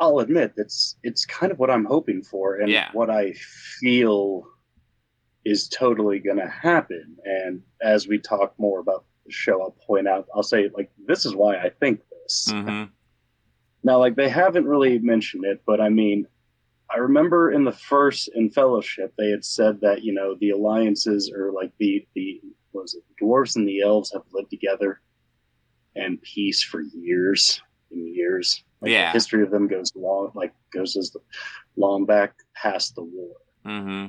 [0.00, 2.88] I'll admit that's it's kind of what I'm hoping for and Yeah.
[2.92, 3.32] what I
[3.80, 4.44] feel
[5.44, 7.16] is totally going to happen.
[7.24, 11.24] And as we talk more about the show, I'll point out, I'll say like this
[11.24, 12.50] is why I think this.
[12.50, 12.84] hmm
[13.82, 16.26] Now, like they haven't really mentioned it, but I mean,
[16.90, 21.30] I remember in the first in Fellowship they had said that you know the alliances
[21.34, 22.40] or like the the
[22.72, 25.00] what was it the dwarves and the elves have lived together
[25.96, 28.62] and peace for years and years.
[28.80, 29.06] Like Yeah.
[29.06, 31.14] the history of them goes long, like goes as
[31.76, 33.36] long back past the war.
[33.64, 34.06] hmm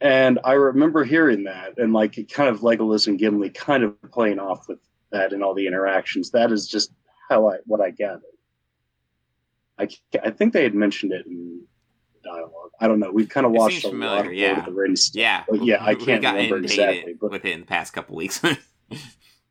[0.00, 4.38] And I remember hearing that, and like kind of Legolas and Gimli kind of playing
[4.38, 4.78] off with
[5.10, 6.30] that and all the interactions.
[6.30, 6.92] That is just
[7.30, 8.22] how I what I gathered.
[9.78, 9.88] I
[10.22, 11.62] I think they had mentioned it in
[12.24, 12.70] dialogue.
[12.80, 13.10] I don't know.
[13.10, 14.48] We've kind of It watched a lot of yeah.
[14.48, 17.92] Lord of the Rings yeah, But yeah, I can't remember exactly, but- within the past
[17.92, 18.42] couple weeks.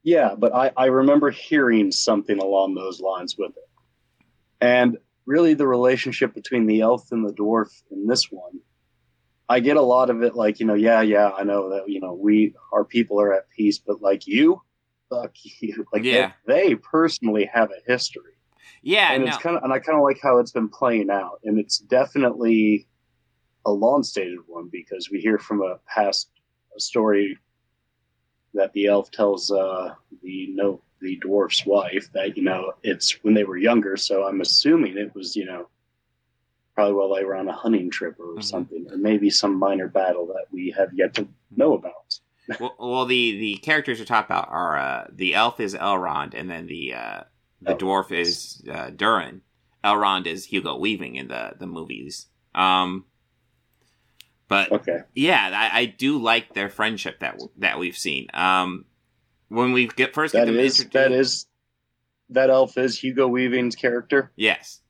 [0.04, 3.70] Yeah, but I, I remember hearing something along those lines with it.
[4.60, 8.60] And really, the relationship between the elf and the dwarf in this one,
[9.50, 12.00] I get a lot of it like, you know, yeah, yeah, I know that, you
[12.00, 14.62] know, we, our people are at peace, but like you,
[15.10, 15.86] fuck you.
[15.92, 16.32] Like, Yeah.
[16.48, 18.34] they, they personally have a history.
[18.82, 21.10] yeah, and no, it's kind of, and I kind of like how it's been playing
[21.10, 21.40] out.
[21.44, 22.88] And it's definitely
[23.66, 26.30] a long stated one because we hear from a past
[26.78, 27.38] story
[28.54, 33.34] that the elf tells uh, the no the dwarf's wife that you know it's when
[33.34, 33.98] they were younger.
[33.98, 35.68] So I'm assuming it was you know
[36.76, 38.44] probably while they were on a hunting trip or Mhm.
[38.44, 42.20] something, or maybe some minor battle that we have yet to know about.
[42.60, 46.50] well, well, the the characters you're talking about are uh, the elf is Elrond, and
[46.50, 47.24] then the uh,
[47.62, 48.28] the Elrond, dwarf yes.
[48.28, 49.42] is uh, Durin.
[49.84, 52.28] Elrond is Hugo Weaving in the the movies.
[52.56, 53.06] Um,
[54.48, 58.28] but Okay, yeah, I, I do like their friendship that that we've seen.
[58.34, 58.86] Um,
[59.48, 61.48] when we get first get them is, introduced, that is
[62.30, 64.32] that elf is Hugo Weaving's character.
[64.36, 64.82] yes,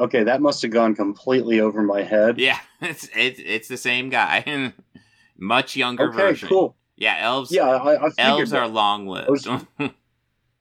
[0.00, 2.38] Okay, that must have gone completely over my head.
[2.38, 4.72] yeah, it's it's it's the same guy,
[5.38, 6.48] much younger Okay, version.
[6.48, 6.76] cool.
[6.96, 7.52] Yeah, elves.
[7.52, 8.58] Yeah, I, I elves that.
[8.60, 9.28] are long lived.
[9.30, 9.46] was-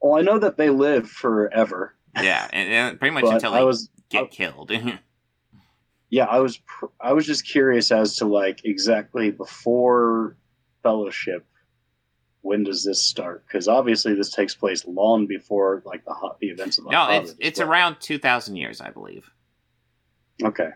[0.02, 1.95] Well, I know that they live forever.
[2.21, 4.71] yeah, and, and pretty much until I they was get killed.
[6.10, 10.36] yeah i was pr- i was just curious as to like exactly before
[10.82, 11.45] fellowship
[12.41, 16.78] when does this start because obviously this takes place long before like the the events
[16.78, 17.69] of the no, Hobbit it's it's well.
[17.69, 19.30] around two thousand years, I believe.
[20.43, 20.69] okay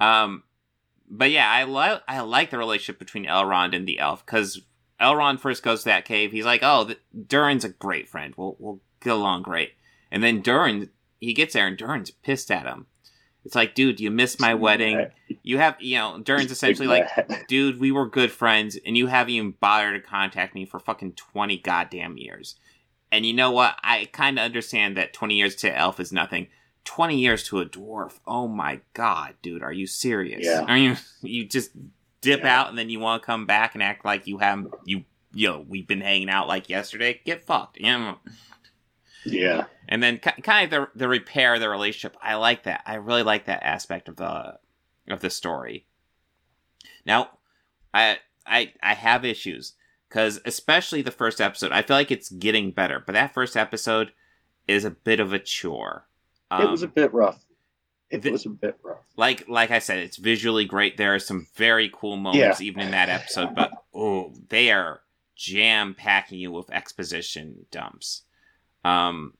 [0.00, 0.42] Um,
[1.10, 4.62] but yeah, I like I like the relationship between Elrond and the elf because
[5.00, 6.30] Elrond first goes to that cave.
[6.30, 6.90] He's like, "Oh,
[7.26, 8.34] Durin's a great friend.
[8.36, 9.72] We'll we'll get along great."
[10.10, 12.86] And then Durin, he gets there and Durin's pissed at him.
[13.50, 15.08] It's like, dude, you missed my wedding.
[15.42, 17.08] You have, you know, Durin's essentially like,
[17.48, 21.14] dude, we were good friends, and you haven't even bothered to contact me for fucking
[21.14, 22.54] twenty goddamn years.
[23.10, 23.74] And you know what?
[23.82, 26.46] I kind of understand that twenty years to elf is nothing.
[26.84, 28.20] 20 years to a dwarf.
[28.24, 30.46] Oh my god, dude, are you serious?
[30.46, 30.64] Yeah.
[30.68, 31.72] Are you you just
[32.20, 32.60] dip Yeah.
[32.60, 35.48] out and then you want to come back and act like you haven't you you
[35.48, 37.20] know, we've been hanging out like yesterday?
[37.24, 37.78] Get fucked.
[37.78, 38.18] You know?
[39.24, 42.16] Yeah And then kind of the the repair the relationship.
[42.22, 42.82] I like that.
[42.86, 44.58] I really like that aspect of the
[45.08, 45.86] of the story.
[47.04, 47.30] Now,
[47.92, 49.74] I I I have issues
[50.08, 54.12] because especially the first episode, I feel like it's getting better, but that first episode
[54.68, 56.06] is a bit of a chore.
[56.50, 57.44] Um, it was a bit rough.
[58.10, 58.98] It the- was a bit rough.
[59.16, 60.96] like like I said, it's visually great.
[60.96, 65.00] There are some very cool moments even in that episode, but oh, they are
[65.36, 68.22] jam packing you with exposition dumps.
[68.84, 69.34] Um,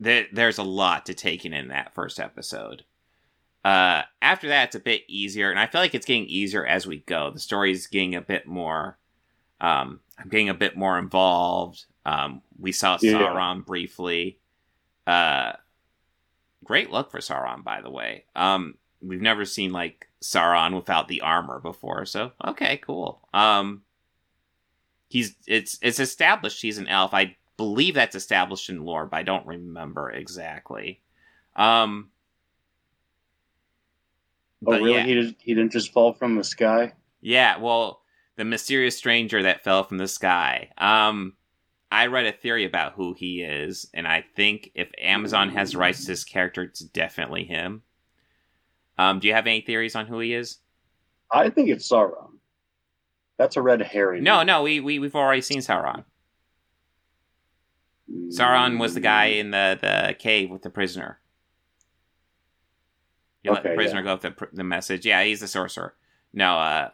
[0.00, 2.84] there, there's a lot to take in in that first episode.
[3.64, 6.86] Uh, after that, it's a bit easier, and I feel like it's getting easier as
[6.86, 7.30] we go.
[7.30, 8.98] The story's getting a bit more.
[9.60, 11.86] Um, I'm getting a bit more involved.
[12.04, 13.14] Um, we saw Yeah.
[13.14, 14.38] Sauron briefly.
[15.06, 15.52] Uh,
[16.62, 18.24] great look for Sauron, by the way.
[18.36, 23.26] Um, we've never seen like Sauron without the armor before, so okay, cool.
[23.34, 23.82] Um,
[25.08, 27.14] he's it's it's established he's an elf.
[27.14, 31.00] I believe that's established in lore, but I don't remember exactly.
[31.56, 32.10] Um,
[34.66, 34.94] Oh, but really?
[34.94, 36.92] yeah, He, did, he didn't just fall from the sky?
[37.20, 37.58] yeah.
[37.58, 38.02] Well,
[38.36, 40.70] the mysterious stranger that fell from the sky.
[40.78, 41.34] Um,
[41.90, 46.00] I read a theory about who he is, and I think if Amazon has rights
[46.00, 47.82] to this character, it's definitely him.
[48.98, 50.58] Um, do you have any theories on who he is?
[51.30, 52.30] I think it's Sauron.
[53.38, 54.22] That's a red herring.
[54.24, 56.04] No, no, we, we we've already seen Sauron.
[58.28, 61.18] Sauron was the guy in the, the cave with the prisoner.
[63.42, 64.16] You let the prisoner yeah.
[64.16, 65.06] go with the, the message.
[65.06, 65.94] Yeah, he's the sorcerer.
[66.32, 66.88] No, uh,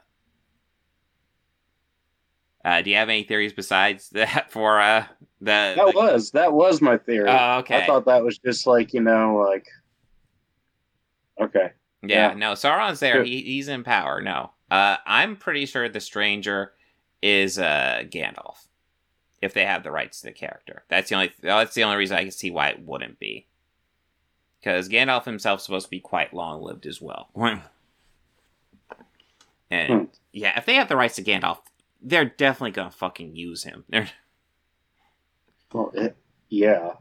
[2.65, 5.07] uh, do you have any theories besides that for uh
[5.41, 5.75] the?
[5.77, 7.29] That the- was that was my theory.
[7.29, 7.83] Oh, okay.
[7.83, 9.67] I thought that was just like you know, like
[11.41, 11.73] okay.
[12.03, 12.35] yeah, yeah.
[12.35, 13.19] no, Sauron's there.
[13.19, 13.27] Good.
[13.27, 14.21] He, he's in power.
[14.21, 16.73] No, uh, I'm pretty sure the stranger
[17.23, 18.67] is uh Gandalf.
[19.43, 22.17] If they have the rights to the character, that's the only that's the only reason
[22.17, 23.47] I can see why it wouldn't be.
[24.61, 27.29] Because Gandalf himself's supposed to be quite long lived as well.
[29.71, 30.05] And Hmm.
[30.33, 31.59] yeah, if they have the rights to Gandalf,
[32.01, 33.85] they're definitely gonna fucking use him.
[33.89, 34.11] They're,
[35.73, 36.17] Well, it,
[36.49, 36.93] yeah.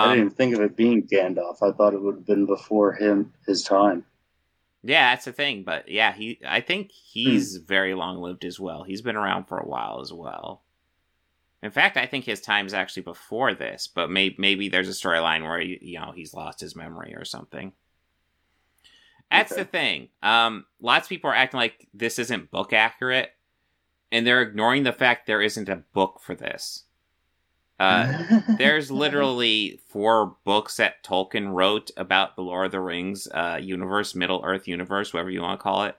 [0.00, 1.62] I um, didn't even think of it being Gandalf.
[1.62, 4.04] I thought it would have been before him his time.
[4.82, 5.62] Yeah, that's the thing.
[5.64, 7.64] But yeah, he I think he's Hmm.
[7.66, 8.84] very long lived as well.
[8.84, 10.62] He's been around for a while as well.
[11.62, 14.92] In fact, I think his time is actually before this, but maybe maybe there's a
[14.92, 17.72] storyline where he, you know he's lost his memory or something.
[19.30, 19.62] That's Okay.
[19.62, 20.08] the thing.
[20.22, 23.30] Um, lots of people are acting like this isn't book accurate,
[24.10, 26.84] and they're ignoring the fact there isn't a book for this.
[27.78, 28.24] Uh,
[28.58, 34.14] there's literally four books that Tolkien wrote about the Lord of the Rings uh, universe,
[34.14, 35.96] Middle Earth universe, whatever you want to call it.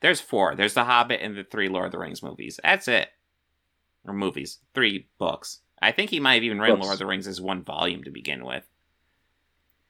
[0.00, 0.54] There's four.
[0.54, 2.60] There's The Hobbit and the three Lord of the Rings movies.
[2.62, 3.08] That's it.
[4.06, 4.58] Or movies.
[4.74, 5.60] Three books.
[5.80, 6.86] I think he might have even written Books.
[6.86, 8.64] Lord of the Rings as one volume to begin with.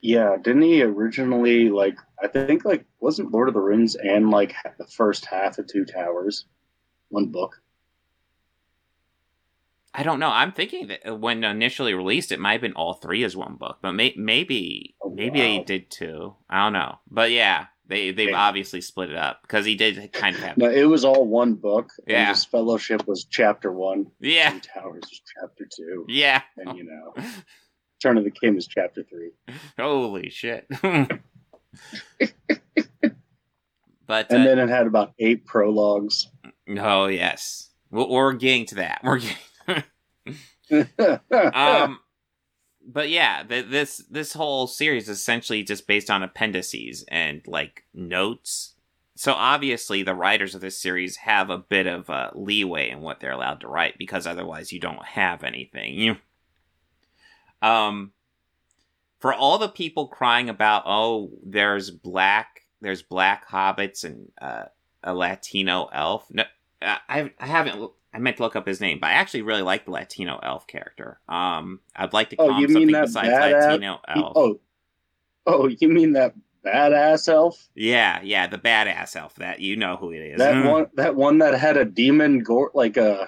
[0.01, 1.97] yeah, didn't he originally like?
[2.21, 5.85] I think like wasn't Lord of the Rings and like the first half of Two
[5.85, 6.45] Towers,
[7.09, 7.61] one book.
[9.93, 10.29] I don't know.
[10.29, 13.55] I'm thinking that uh, when initially released, it might have been all three as one
[13.55, 16.35] book, but may- maybe Oh, maybe they did two.
[16.49, 18.35] I don't know, but yeah, they they've Okay.
[18.37, 21.55] obviously split it up because he did kind of have No, it was all one
[21.55, 21.89] book.
[21.99, 22.29] and Yeah.
[22.29, 24.07] his Fellowship was chapter one.
[24.21, 26.41] yeah Two Towers was chapter two, yeah.
[26.57, 27.13] and you know,
[28.01, 29.31] Turn of the King is chapter three.
[29.77, 30.65] Holy shit.
[34.07, 36.27] but And uh, then it had about eight prologues.
[36.77, 39.01] oh yes, we're, we're getting to that.
[39.03, 39.83] We're getting.
[41.53, 41.99] um,
[42.91, 47.83] but yeah, th- this this whole series is essentially just based on appendices and like
[47.93, 48.73] notes.
[49.15, 53.19] So obviously, the writers of this series have a bit of uh, leeway in what
[53.19, 55.93] they're allowed to write because otherwise, you don't have anything.
[55.93, 56.15] You,
[57.61, 58.13] um,
[59.19, 64.65] for all the people crying about, oh, there's black, there's black hobbits and uh,
[65.03, 66.25] a Latino elf.
[66.31, 66.45] No,
[66.81, 67.91] I I haven't.
[68.13, 70.65] I meant to look up his name, but I actually really like the Latino elf
[70.67, 71.19] character.
[71.29, 73.69] Um, I'd like to call oh, him you something besides badass?
[73.71, 74.33] Latino elf.
[74.35, 74.59] Oh,
[75.45, 76.33] oh, you mean that
[76.65, 77.69] badass elf?
[77.75, 79.35] Yeah, yeah, the badass elf.
[79.35, 80.37] That you know who it is.
[80.39, 80.71] That Mm.
[80.71, 83.27] one, that one that had a demon gore, like a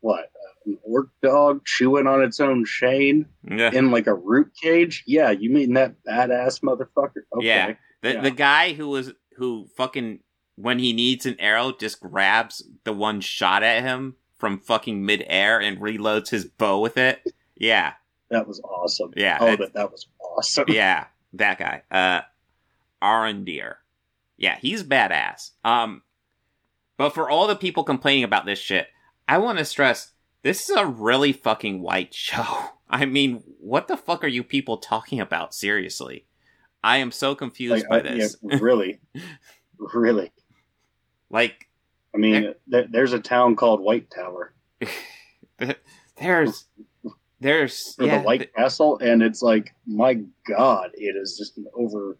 [0.00, 0.30] what,
[0.66, 3.70] an orc dog chewing on its own chain Yeah.
[3.72, 5.04] in like a root cage.
[5.06, 7.22] Yeah, you mean that badass motherfucker?
[7.36, 7.46] Okay.
[7.46, 7.74] Yeah.
[8.02, 8.20] The Yeah.
[8.22, 10.20] the guy who was who fucking
[10.60, 15.60] when he needs an arrow just grabs the one shot at him from fucking midair
[15.60, 17.22] and reloads his bow with it.
[17.56, 17.92] Yeah,
[18.30, 19.12] that was awesome.
[19.16, 20.64] Yeah, Oh, that that was awesome.
[20.68, 21.82] yeah, that guy.
[21.90, 22.22] Uh
[23.02, 23.74] Arondir.
[24.36, 25.50] Yeah, he's badass.
[25.64, 26.02] Um
[26.96, 28.88] but for all the people complaining about this shit,
[29.28, 32.44] I want to stress this is a really fucking white show.
[32.90, 36.26] I mean, what the fuck are you people talking about seriously?
[36.82, 38.36] I am so confused Like, by I- this.
[38.42, 39.00] yeah, really,
[39.78, 40.32] really.
[41.30, 41.68] Like
[42.14, 44.54] I mean, there, there's a town called White Tower.
[46.16, 46.66] there's
[47.40, 52.18] there's yeah, the White Castle, and it's like, my God, it is just an over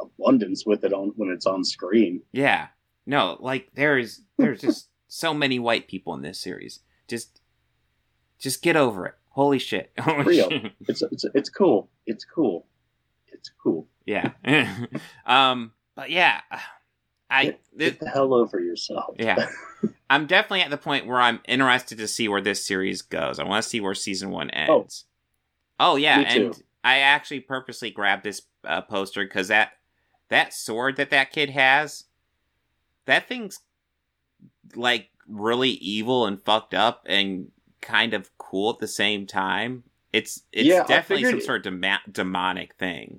[0.00, 2.22] abundance with it on when it's on screen.
[2.32, 2.68] Yeah,
[3.06, 6.80] no, like there's there's just so many white people in this series.
[7.08, 7.40] Just
[8.38, 9.14] just get over it.
[9.30, 9.92] Holy shit!
[10.24, 10.48] Real.
[10.48, 10.72] shit.
[10.88, 11.90] It's it's it's cool.
[12.06, 12.66] It's cool.
[13.28, 13.86] It's cool.
[14.06, 14.32] Yeah.
[15.26, 15.72] um.
[15.94, 16.42] But yeah,
[17.30, 19.16] I Get, get the hell over yourself.
[19.18, 19.48] yeah.
[20.10, 23.38] I'm definitely at the point where I'm interested to see where this series goes.
[23.40, 25.04] I want to see where season one ends.
[25.80, 26.46] Oh, yeah, Me too.
[26.46, 29.72] and I actually purposely grabbed this uh, poster because that
[30.28, 32.04] that sword that that kid has,
[33.06, 33.58] that thing's
[34.76, 37.48] like really evil and fucked up and
[37.80, 39.82] kind of cool at the same time.
[40.12, 43.18] It's it's Yeah, definitely some sort of dema- demonic thing.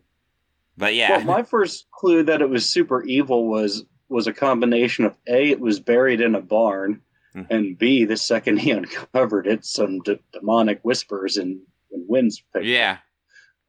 [0.78, 5.06] But yeah, Well, my first clue that it was super evil was was a combination
[5.06, 7.02] of a it was buried in a barn,
[7.36, 7.48] Mhm.
[7.50, 11.60] and b the second he uncovered it, some d- demonic whispers and,
[11.92, 12.40] and winds.
[12.54, 12.64] picked up.
[12.64, 12.98] yeah,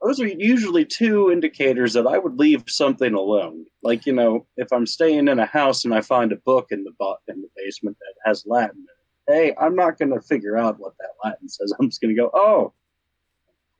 [0.02, 3.66] those are usually two indicators that I would leave something alone.
[3.82, 6.84] Like you know, if I'm staying in a house and I find a book in
[6.84, 8.86] the bo- in the basement that has Latin,
[9.28, 11.72] in it, hey, I'm not going to figure out what that Latin says.
[11.80, 12.72] I'm just going to go, oh,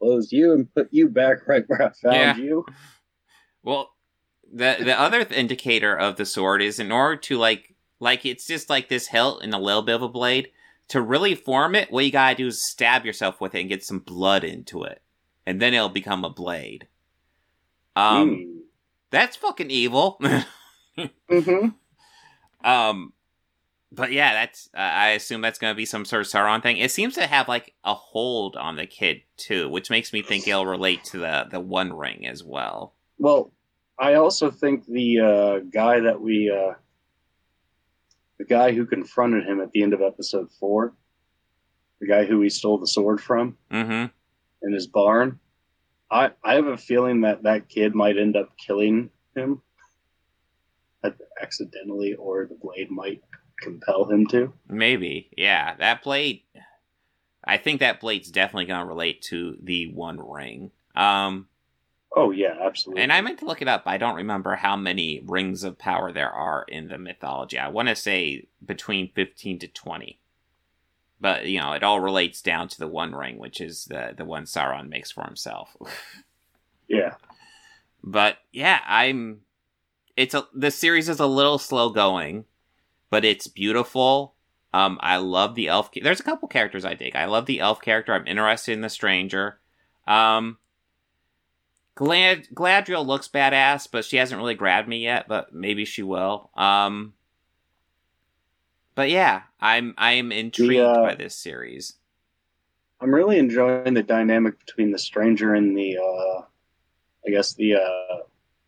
[0.00, 2.36] close you and put you back right where I found Yeah.
[2.36, 2.66] you.
[3.62, 3.90] Well,
[4.52, 8.46] the the other th- indicator of the sword is in order to like like it's
[8.46, 10.48] just like this hilt and a little bit of a blade.
[10.88, 13.84] To really form it, what you gotta do is stab yourself with it and get
[13.84, 15.02] some blood into it,
[15.46, 16.88] and then it'll become a blade.
[17.94, 18.60] Um, Mm.
[19.10, 20.18] that's fucking evil.
[20.98, 21.68] mm-hmm.
[22.64, 23.12] um,
[23.90, 26.78] but yeah, that's uh, I assume that's gonna be some sort of Sauron thing.
[26.78, 30.46] It seems to have like a hold on the kid too, which makes me think
[30.48, 32.94] it'll relate to the the One Ring as well.
[33.18, 33.50] Well,
[33.98, 36.74] I also think the uh, guy that we, uh,
[38.38, 40.94] the guy who confronted him at the end of episode four,
[42.00, 43.56] the guy who he stole the sword from.
[43.70, 44.06] Mm-hmm.
[44.62, 45.40] in his barn.
[46.10, 49.62] I I have a feeling that that kid might end up killing him
[51.40, 53.22] accidentally, or the blade might
[53.60, 54.52] compel him to.
[54.68, 55.74] Maybe, yeah.
[55.76, 56.42] That blade,
[57.44, 60.70] I think that blade's definitely gonna relate to the One Ring.
[60.94, 61.48] Um,
[62.16, 63.02] Oh yeah, absolutely.
[63.02, 63.82] and I meant to look it up.
[63.86, 67.58] I don't remember how many rings of power there are in the mythology.
[67.58, 70.18] I want to say between fifteen to twenty,
[71.20, 74.24] but you know, it all relates down to the One Ring, which is the the
[74.24, 75.76] one Sauron makes for himself.
[76.88, 77.14] yeah,
[78.02, 79.42] but yeah, I'm.
[80.16, 82.46] It's a the series is a little slow going,
[83.10, 84.34] but it's beautiful.
[84.72, 85.90] Um, I love the elf.
[85.92, 87.16] There's a couple characters I dig.
[87.16, 88.12] I love the elf character.
[88.12, 89.60] I'm interested in the stranger.
[90.06, 90.58] Um,
[91.98, 95.26] Glad Galadriel looks badass, but she hasn't really grabbed me yet.
[95.26, 96.48] But maybe she will.
[96.56, 97.12] Um,
[98.94, 101.94] but yeah, I'm I'm intrigued uh, by this series.
[103.00, 106.42] I'm really enjoying the dynamic between the stranger and the, uh,
[107.26, 108.16] I guess the uh,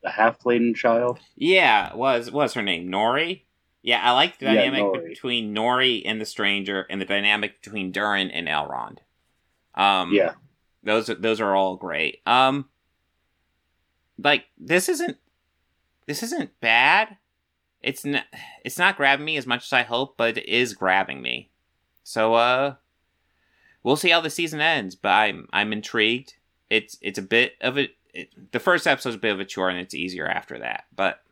[0.02, 1.20] the halfling child.
[1.36, 3.42] Yeah, was was her name Nori?
[3.82, 5.08] Yeah, I like the Yeah, dynamic Nori.
[5.08, 8.98] between Nori and the stranger, and the dynamic between Durin and Elrond.
[9.76, 10.32] Um, Yeah,
[10.82, 12.22] those are- those are all great.
[12.26, 12.68] Um,
[14.22, 15.16] like this isn't
[16.06, 17.16] this isn't bad.
[17.82, 18.24] It's not
[18.64, 21.50] it's not grabbing me as much as I hope, but it is grabbing me.
[22.02, 22.74] So uh,
[23.82, 24.94] we'll see how the season ends.
[24.94, 26.34] But I'm I'm intrigued.
[26.68, 29.70] It's it's a bit of a it, the first episode's a bit of a chore,
[29.70, 30.84] and it's easier after that.
[30.94, 31.22] But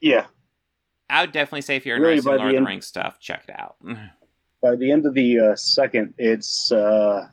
[0.00, 0.26] yeah.
[1.10, 2.86] I would definitely say if you're Really, interested in Lord the of the end- Rings
[2.86, 3.76] stuff, check it out.
[4.62, 7.28] By the end of the uh, second, it's uh,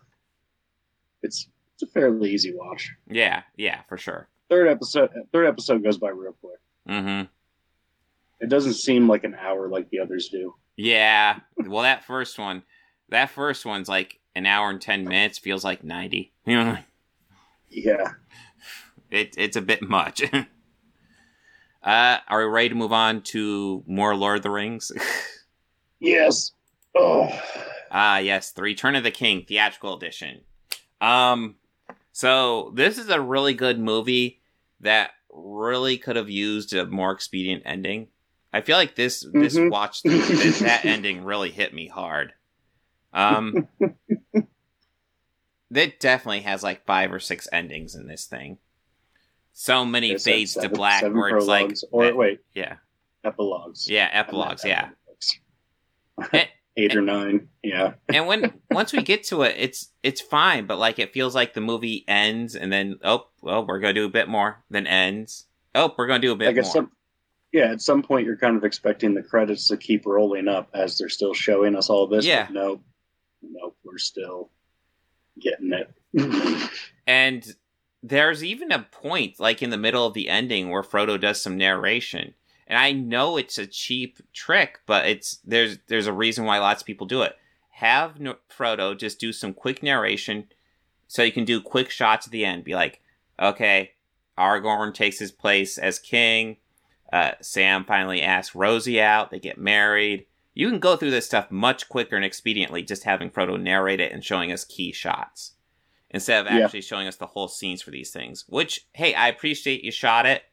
[1.23, 2.91] it's it's a fairly easy watch.
[3.07, 4.27] yeah, yeah, for sure.
[4.49, 6.59] Third episode, third episode goes by real quick.
[6.87, 7.21] hmm
[8.39, 10.55] It doesn't seem like an hour like the others do.
[10.75, 11.39] Yeah.
[11.57, 12.63] Well, that first one,
[13.09, 15.37] that first one's like an hour and ten minutes.
[15.37, 16.33] Feels like ninety.
[16.45, 16.77] You know,
[17.69, 18.13] Yeah.
[19.11, 20.23] it, it's a bit much.
[21.83, 24.91] uh, are we ready to move on to more Lord of the Rings?
[26.01, 26.53] Yes.
[26.95, 27.27] Oh.
[27.91, 30.39] Ah, yes, the Return of the King theatrical edition.
[31.01, 31.55] Um,
[32.13, 34.38] so this is a really good movie
[34.81, 38.07] that really could have used a more expedient ending.
[38.51, 39.69] I feel like this this Mhm.
[39.71, 42.33] watch this, that ending really hit me hard.
[43.13, 43.67] Um,
[45.71, 48.57] it definitely has like five or six endings in this thing.
[49.53, 52.77] So many There's fades to black seven where it's like or that- wait, yeah
[53.23, 53.89] epilogues.
[53.89, 54.89] yeah epilogues yeah.
[56.19, 56.47] Epilogues.
[56.79, 57.49] Eight or nine.
[57.63, 57.93] Yeah.
[58.07, 61.53] and when once we get to it, it's it's fine, but like it feels like
[61.53, 65.45] the movie ends and then oh well we're gonna do a bit more, then ends.
[65.75, 66.63] Oh, we're gonna do a bit Like more.
[66.65, 66.91] some
[67.51, 70.97] yeah, at some point you're kind of expecting the credits to keep rolling up as
[70.97, 72.25] they're still showing us all this.
[72.25, 72.47] Yeah.
[72.51, 72.83] Nope,
[73.41, 74.49] nope, we're still
[75.39, 75.91] getting it.
[77.07, 77.43] And
[78.03, 81.57] there's even a point, like in the middle of the ending, where Frodo does some
[81.57, 82.35] narration.
[82.69, 86.81] And I know it's a cheap trick, but it's there's there's a reason why lots
[86.83, 87.35] of people do it.
[87.71, 90.47] Have N- Frodo just do some quick narration,
[91.07, 92.63] so you can do quick shots at the end.
[92.63, 93.01] Be like,
[93.41, 93.91] okay,
[94.37, 96.57] Aragorn takes his place as king.
[97.11, 99.31] Uh, Sam finally asks Rosie out.
[99.31, 100.27] They get married.
[100.53, 104.11] You can go through this stuff much quicker and expediently just having Frodo narrate it
[104.11, 105.53] and showing us key shots
[106.11, 106.65] instead of Yeah.
[106.65, 108.45] actually showing us the whole scenes for these things.
[108.47, 110.43] Which, hey, I appreciate you shot it,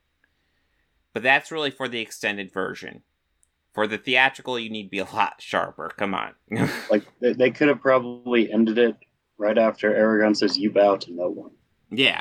[1.16, 3.00] but that's really for the extended version.
[3.72, 5.90] For the theatrical, you need to be a lot sharper.
[5.96, 6.34] Come on.
[6.90, 8.96] like they, they could have probably ended it
[9.38, 11.52] right after Aragorn says, "You bow to no one."
[11.90, 12.20] yeah.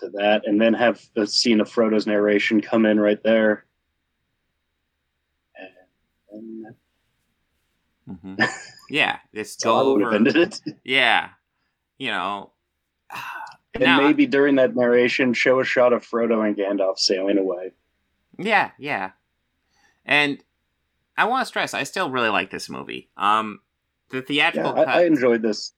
[0.00, 3.64] To that, and then have the scene of Frodo's narration come in right there.
[6.30, 6.66] And,
[8.06, 8.34] and hmm
[8.90, 9.20] Yeah.
[9.42, 10.14] So go over.
[10.14, 10.60] ended it.
[10.84, 11.30] Yeah.
[11.96, 12.52] You know.
[13.74, 17.72] And Now- maybe during that narration, show a shot of Frodo and Gandalf sailing away.
[18.38, 19.10] Yeah, yeah.
[20.04, 20.42] And
[21.16, 23.10] I want to stress, I still really like this movie.
[23.16, 23.60] Um,
[24.10, 24.82] the Yeah, theatrical I.
[24.84, 25.72] I enjoyed this.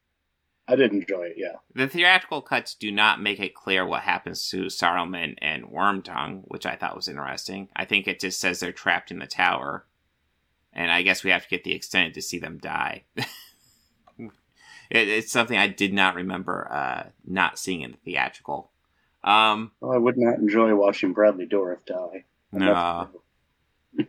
[0.68, 1.34] I did enjoy it.
[1.36, 1.56] Yeah.
[1.74, 6.64] The theatrical cuts do not make it clear what happens to Saruman and Wormtongue, which
[6.64, 7.68] I thought was interesting.
[7.74, 9.86] I think it just says they're trapped in the tower,
[10.72, 13.04] and I guess we have to get the extended to see them die.
[13.16, 14.28] it,
[14.90, 18.70] it's something I did not remember uh, not seeing in the theatrical.
[19.24, 22.26] Um, Well, I would not enjoy watching Brad Dourif die.
[22.53, 23.09] No,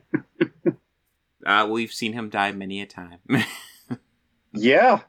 [1.45, 3.19] uh, we've seen him die many a time.
[4.53, 5.01] Yeah.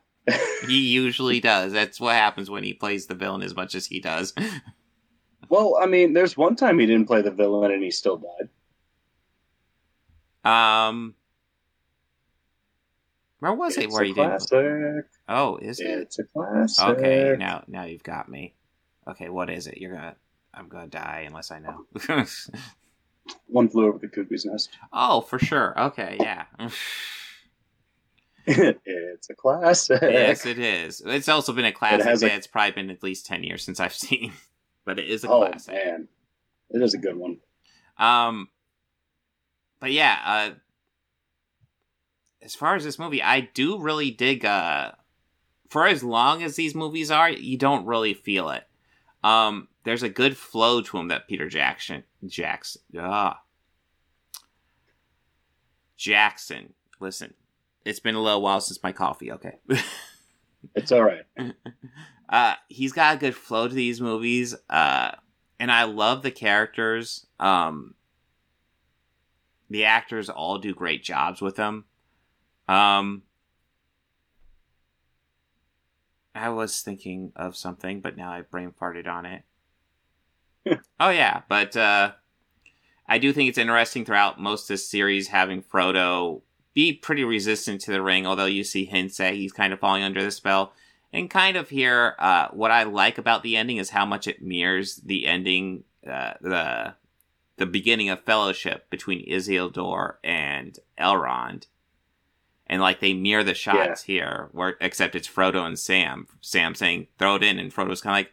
[0.66, 1.72] he usually does.
[1.72, 4.34] That's what happens when he plays the villain as much as he does.
[5.48, 8.48] Well, I mean, there's one time he didn't play the villain and he still died.
[10.44, 11.14] Um,
[13.40, 13.90] where was it?
[13.90, 15.04] Where a you didn't?
[15.28, 15.86] Oh, is it?
[15.86, 16.84] It's a classic.
[16.84, 18.54] Okay, now now you've got me.
[19.06, 19.78] Okay, what is it?
[19.78, 20.16] You're gonna.
[20.54, 21.86] I'm gonna die unless I know.
[23.46, 24.70] One flew over the cuckoo's nest.
[24.92, 25.78] oh, for sure.
[25.80, 26.44] Okay, yeah.
[28.46, 30.00] it's a classic.
[30.02, 31.00] yes, it is.
[31.04, 32.06] It's also been a classic.
[32.06, 34.32] has a- it's probably been at least ten years since I've seen,
[34.84, 35.74] but it is a oh classic.
[35.74, 36.08] man,
[36.70, 37.38] it is a good one.
[37.98, 38.48] Um,
[39.80, 40.50] but yeah, uh,
[42.42, 44.44] as far as this movie, I do really dig.
[44.44, 44.92] Uh,
[45.70, 48.64] for as long as these movies are, you don't really feel it.
[49.24, 53.40] Um, there's a good flow to him that Peter Jackson, Jackson, ah,
[55.96, 56.74] Jackson.
[57.00, 57.34] Listen,
[57.84, 59.32] it's been a little while since my coffee.
[59.32, 59.58] Okay.
[60.74, 61.24] It's all right.
[62.28, 65.10] uh he's got a good flow to these movies uh
[65.58, 67.94] and i love the characters um
[69.68, 71.84] the actors all do great jobs with them
[72.68, 73.22] um
[76.34, 79.42] i was thinking of something but now i brain farted on it
[81.00, 82.12] oh yeah but uh
[83.08, 86.42] i do think it's interesting throughout most of this series having frodo
[86.74, 90.02] be pretty resistant to the ring although you see hints that he's kind of falling
[90.02, 90.72] under the spell
[91.12, 94.42] and kind of here, uh, what I like about the ending is how much it
[94.42, 96.94] mirrors the ending, uh, the
[97.58, 101.66] the beginning of Fellowship between Isildur and Elrond,
[102.66, 106.26] and like they mirror the shots here, where except it's Frodo and Sam.
[106.40, 108.32] Sam saying "throw it in," and Frodo's kind of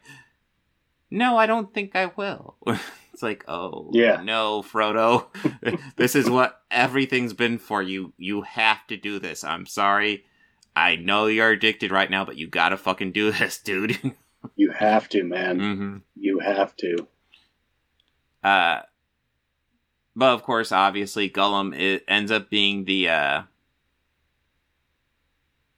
[1.10, 2.56] "No, I don't think I will."
[3.12, 4.22] it's like, oh Yeah.
[4.22, 5.26] no, Frodo,
[5.96, 8.12] this is what everything's been for you.
[8.16, 9.44] You have to do this.
[9.44, 10.24] I'm sorry.
[10.76, 13.98] I know you're addicted right now, but you gotta fucking do this, dude.
[14.56, 15.58] You have to, man.
[15.60, 17.06] hmm You have to.
[18.42, 18.80] Uh,
[20.16, 23.42] but of course, obviously, Gollum it ends up being the uh,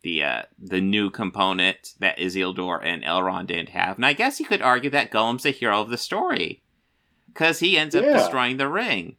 [0.02, 4.46] the uh, the new component that Isildur and Elrond didn't have, and I guess you
[4.46, 6.62] could argue that Gollum's the hero of the story
[7.28, 8.14] because he ends up Yeah.
[8.14, 9.16] destroying the ring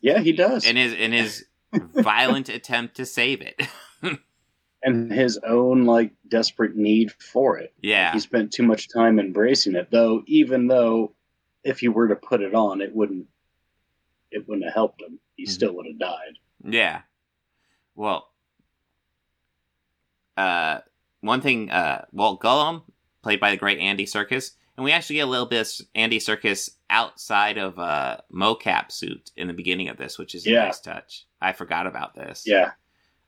[0.00, 0.64] Yeah, he does.
[0.66, 1.44] in his in his
[1.94, 3.60] violent attempt to save it.
[4.82, 7.72] and his own like desperate need for it.
[7.82, 10.22] yeah, He spent too much time embracing it, though.
[10.26, 11.14] Even though,
[11.64, 13.26] if he were to put it on, it wouldn't.
[14.30, 15.18] It wouldn't have helped him.
[15.36, 15.48] He Mhm.
[15.50, 16.38] still would have died.
[16.64, 17.02] Yeah.
[17.94, 18.31] Well,
[20.36, 20.80] uh,
[21.20, 22.82] one thing, uh, Walt Gollum,
[23.22, 26.18] played by the great Andy Serkis, and we actually get a little bit of Andy
[26.18, 30.64] Serkis outside of uh, mocap suit in the beginning of this, which is a Yeah.
[30.64, 31.26] nice touch.
[31.40, 32.44] I forgot about this.
[32.46, 32.72] Yeah,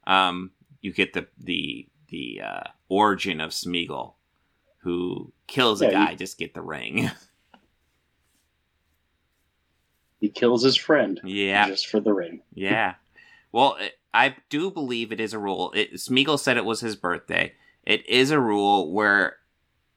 [0.07, 0.51] Um,
[0.81, 4.15] you get the the the uh, origin of Smeagol,
[4.79, 7.11] who kills a guy you- just get the ring.
[10.21, 11.69] He kills his friend Yeah.
[11.69, 12.41] just for the ring.
[12.55, 12.95] Yeah.
[13.53, 15.73] Well, it- I do believe it is a rule.
[15.75, 17.53] It, Smeagol said it was his birthday.
[17.83, 19.37] It is a rule where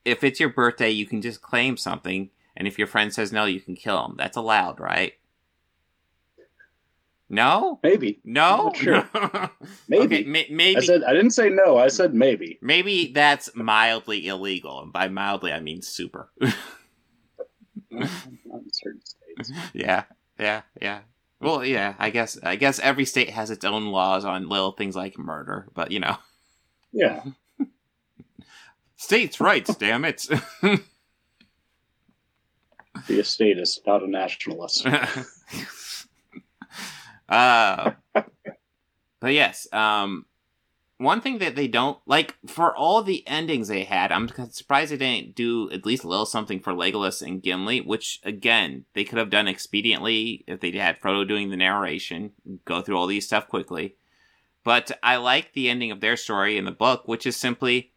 [0.04, 3.46] if it's your birthday, you can just claim something, and if your friend says no,
[3.46, 4.16] you can kill him.
[4.18, 5.14] That's allowed, right?
[7.30, 7.80] No?
[7.84, 8.20] Maybe.
[8.24, 8.72] No?
[8.74, 9.08] Sure.
[9.88, 10.06] Maybe.
[10.06, 10.78] Okay, ma- maybe.
[10.78, 11.78] I said I didn't say no.
[11.78, 12.58] I said maybe.
[12.62, 16.32] Maybe that's mildly illegal, and by mildly I mean super.
[16.40, 16.52] Not
[17.92, 19.52] in certain states.
[19.74, 20.06] yeah,
[20.40, 21.00] yeah, yeah.
[21.40, 21.94] Well, yeah.
[22.00, 25.68] I guess I guess every state has its own laws on little things like murder,
[25.74, 26.18] but you know,
[26.92, 27.24] Yeah.
[28.96, 29.76] states' rights.
[29.76, 30.28] damn it.
[33.08, 34.86] Be a statist, not a nationalist.
[37.30, 40.26] uh, but yes, um,
[40.98, 44.98] one thing that they don't like for all the endings they had, I'm surprised they
[44.98, 49.20] didn't do at least a little something for Legolas and Gimli, which again they could
[49.20, 52.32] have done expediently if they had Frodo doing the narration,
[52.66, 53.96] go through all these stuff quickly.
[54.64, 57.92] But I like the ending of their story in the book, which is simply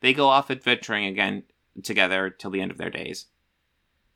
[0.00, 1.42] they go off adventuring again
[1.82, 3.26] together till the end of their days.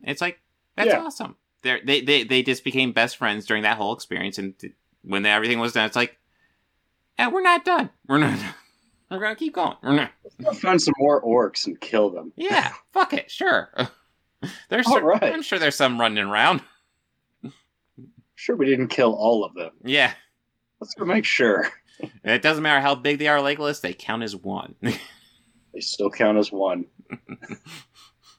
[0.03, 0.41] It's like
[0.77, 1.01] that's Yeah.
[1.01, 1.37] awesome.
[1.63, 4.55] They're, they they they just became best friends during that whole experience, and
[5.03, 6.18] when everything was done, it's like,
[7.19, 7.91] yeah, we're not done.
[8.09, 8.39] We're not.
[9.11, 9.75] We're gonna keep going.
[9.83, 10.11] We're not.
[10.39, 12.31] Let's find some more orcs and kill them.
[12.37, 13.71] Yeah, fuck it, sure.
[14.69, 15.23] There's, All cer- right.
[15.23, 16.61] I'm sure there's some running around.
[18.35, 19.71] Sure, we didn't kill all of them.
[19.83, 20.13] Yeah,
[20.79, 21.71] Let's go make sure.
[22.23, 23.81] it doesn't matter how big they are, Legolas.
[23.81, 24.75] They count as one.
[24.83, 26.85] They still count as one.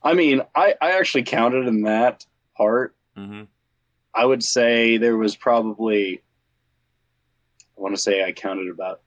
[0.04, 2.26] I mean, I, I actually counted in that
[2.56, 2.96] part.
[3.18, 3.44] hmm
[4.14, 6.22] I would say there was probably,
[7.80, 9.02] I want to say I counted about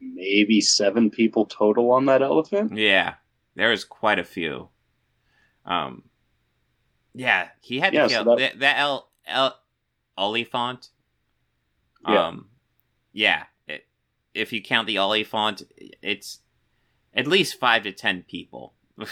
[0.00, 2.76] maybe seven people total on that elephant.
[2.76, 3.14] Yeah,
[3.56, 4.68] there was quite a few.
[5.66, 6.04] Um,
[7.12, 9.58] yeah, he had to Yeah, so kill that- that, that El, El
[10.16, 10.90] Oliphant.
[12.08, 12.26] Yeah.
[12.28, 12.48] Um,
[13.12, 13.44] yeah.
[13.66, 13.86] It,
[14.34, 15.62] if you count the Oliphant,
[16.02, 16.40] it's
[17.14, 18.74] at least five to ten people.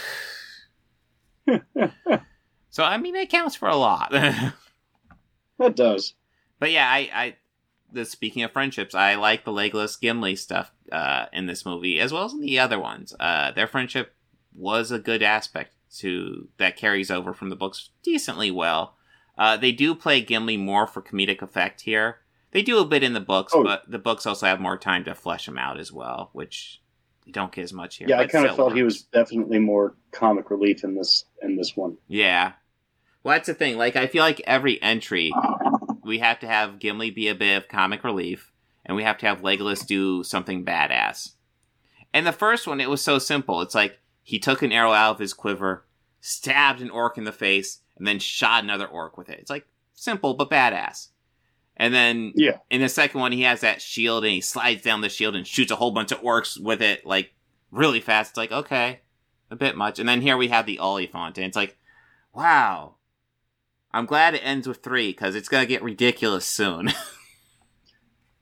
[2.69, 4.13] so I mean, it counts for a lot.
[5.59, 6.15] That does.
[6.59, 7.35] But yeah, I, I
[7.93, 12.11] the speaking of friendships, I like the Legolas Gimli stuff uh, in this movie as
[12.11, 13.13] well as in the other ones.
[13.19, 14.13] Uh, their friendship
[14.55, 18.95] was a good aspect to that carries over from the books decently well.
[19.37, 22.17] Uh, they do play Gimli more for comedic effect here.
[22.51, 23.63] They do a bit in the books, Oh.
[23.63, 26.81] but the books also have more time to flesh him out as well, which
[27.25, 28.07] you don't get as much here.
[28.07, 31.75] Yeah, I kind of felt he was definitely more comic relief in this in this
[31.75, 31.97] one.
[32.07, 32.53] Yeah.
[33.23, 33.77] Well, that's the thing.
[33.77, 35.31] Like, I feel like every entry,
[36.05, 38.51] we have to have Gimli be a bit of comic relief,
[38.85, 41.31] and we have to have Legolas do something badass.
[42.13, 43.61] And the first one, it was so simple.
[43.61, 45.85] It's like he took an arrow out of his quiver,
[46.21, 49.39] stabbed an orc in the face, and then shot another orc with it.
[49.39, 51.09] It's like simple but badass.
[51.75, 52.57] And then Yeah.
[52.69, 55.45] in the second one, he has that shield, and he slides down the shield and
[55.47, 57.33] shoots a whole bunch of orcs with it, like
[57.71, 58.31] really fast.
[58.31, 58.99] It's like okay,
[59.49, 59.97] a bit much.
[59.97, 61.77] And then here we have the Oliphant, and it's like,
[62.33, 62.95] wow.
[63.93, 66.91] I'm glad it ends with three because it's gonna get ridiculous soon.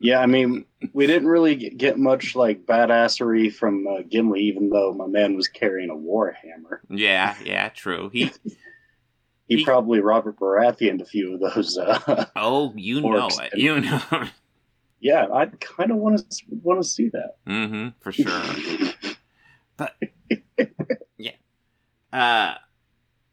[0.03, 4.91] Yeah, I mean, we didn't really get- much like badassery from uh, Gimli, even though
[4.93, 6.79] my man was carrying a warhammer.
[6.89, 8.09] yeah, yeah, true.
[8.11, 8.31] He,
[9.47, 11.77] He, He- probably Robert Baratheon a few of those.
[11.77, 14.01] Uh, oh, you know it, and- you know.
[14.99, 17.35] yeah, I kind of want to want to see that.
[17.45, 19.13] mm-hmm, for sure.
[19.77, 19.93] But
[21.19, 21.33] yeah,
[22.11, 22.55] uh,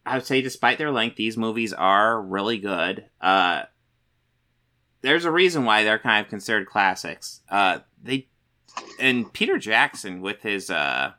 [0.09, 3.05] I would say despite their length, these movies are really good.
[3.21, 3.65] Uh,
[5.03, 7.43] there's a reason why they're kind of considered classics.
[7.51, 8.29] Uh, they
[8.99, 11.13] and Peter Jackson with his uh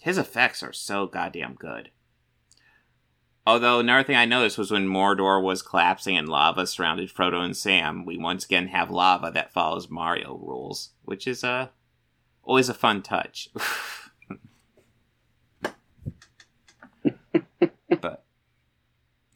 [0.00, 1.90] his effects are so goddamn good.
[3.46, 7.56] Although another thing I noticed was when Mordor was collapsing and lava surrounded Frodo and
[7.56, 11.68] Sam, we once again have lava that follows Mario rules, which is uh
[12.42, 13.50] always a fun touch.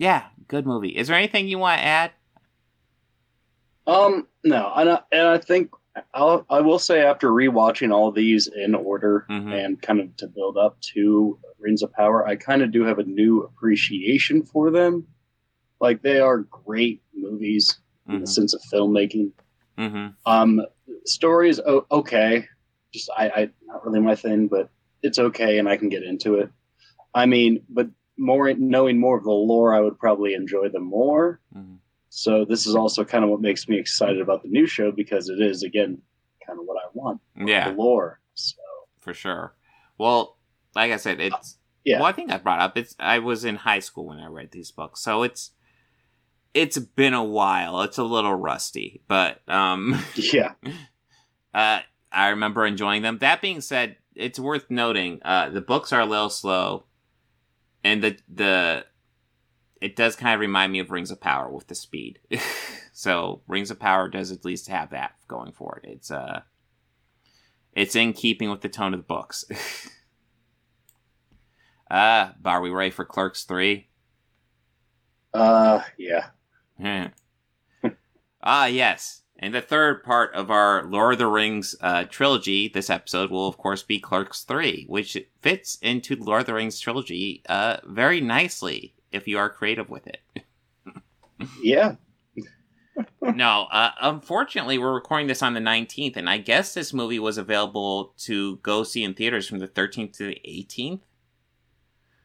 [0.01, 0.97] yeah, good movie.
[0.97, 2.11] Is there anything you want to add?
[3.87, 5.71] Um, no, and I, and I think
[6.15, 9.53] I'll, I will say after rewatching all these in order Mhm.
[9.53, 12.99] and kind of to build up to Rings of Power, I kind of do have
[12.99, 15.07] a new appreciation for them.
[15.81, 17.79] Like they are great movies
[18.09, 19.33] in the sense of filmmaking.
[19.79, 20.09] Mm-hmm.
[20.27, 20.63] Um,
[21.05, 22.47] stories okay,
[22.93, 24.71] just I, I not really my thing, but
[25.03, 26.51] it's okay, and I can get into it.
[27.15, 27.89] I mean, but
[28.21, 31.41] more knowing more of the lore, I would probably enjoy them more.
[31.57, 31.79] Mhm.
[32.11, 35.29] So this is also kind of what makes me excited about the new show because
[35.29, 36.03] it is again
[36.47, 37.21] kind of what I want.
[37.37, 37.71] Yeah.
[37.71, 38.21] The lore.
[38.35, 38.61] So
[38.99, 39.55] for sure.
[39.99, 40.37] Well,
[40.75, 41.99] like I said, it's Yeah.
[42.01, 42.95] Well, I think I brought up it's.
[42.99, 45.53] I was in high school when I read these books, so it's
[46.53, 47.81] it's been a while.
[47.83, 50.55] It's a little rusty, but um, yeah.
[51.55, 51.81] Uh,
[52.13, 53.19] I remember enjoying them.
[53.19, 56.85] That being said, it's worth noting uh, the books are a little slow,
[57.85, 58.85] and the the
[59.81, 62.21] it does kind of remind me of Rings of Power with the speed.
[62.93, 65.89] so Rings of Power does at least have that going for it.
[65.89, 66.43] It's uh,
[67.73, 69.45] it's in keeping with the tone of the books.
[71.91, 73.89] uh, are we ready for Clerks three?
[75.33, 76.27] Uh, yeah.
[78.43, 79.20] ah, yes.
[79.43, 83.49] And the third part of our Lord of the Rings uh, trilogy, this episode will,
[83.49, 87.79] of course, be Clerks 3, which fits into the Lord of the Rings trilogy uh,
[87.87, 90.21] very nicely if you are creative with it.
[91.63, 91.95] yeah.
[93.23, 97.39] no, uh, unfortunately, we're recording this on the 19th, and I guess this movie was
[97.39, 101.01] available to go see in theaters from the 13th to the 18th.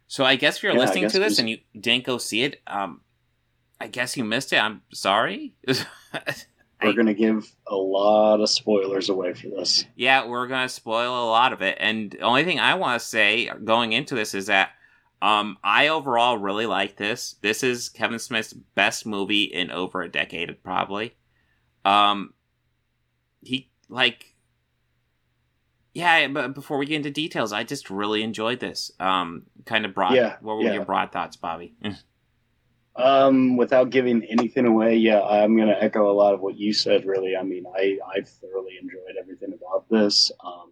[0.07, 2.61] So I guess if you're yeah, listening to this and you didn't go see it,
[2.68, 2.99] um,
[3.80, 4.57] I guess you missed it.
[4.57, 5.53] I'm sorry.
[6.84, 9.86] We're going to give a lot of spoilers away for this.
[9.95, 11.78] Yeah, we're going to spoil a lot of it.
[11.80, 14.71] And the only thing I want to say going into this is that
[15.21, 17.36] um, I overall really like this.
[17.41, 21.15] This is Kevin Smith's best movie in over a decade, probably.
[21.86, 22.34] Um,
[23.41, 24.36] he, like,
[25.93, 28.91] yeah, but before we get into details, I just really enjoyed this.
[28.99, 30.13] Um, kind of broad.
[30.13, 30.73] Yeah, what were yeah.
[30.73, 31.73] your broad thoughts, Bobby?
[32.97, 36.73] Um, without giving anything away, yeah, I'm going to echo a lot of what you
[36.73, 37.05] said.
[37.05, 40.31] Really, I mean, I I thoroughly enjoyed everything about this.
[40.43, 40.71] Um,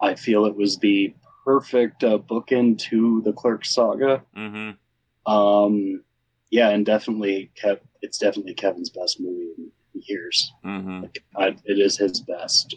[0.00, 4.22] I feel it was the perfect uh, bookend to the Clerk saga.
[4.36, 5.32] Mm-hmm.
[5.32, 6.02] Um,
[6.50, 7.86] yeah, and definitely kept.
[8.02, 10.52] It's definitely Kevin's best movie in years.
[10.64, 11.02] Mm-hmm.
[11.02, 12.74] Like, I, it is his best.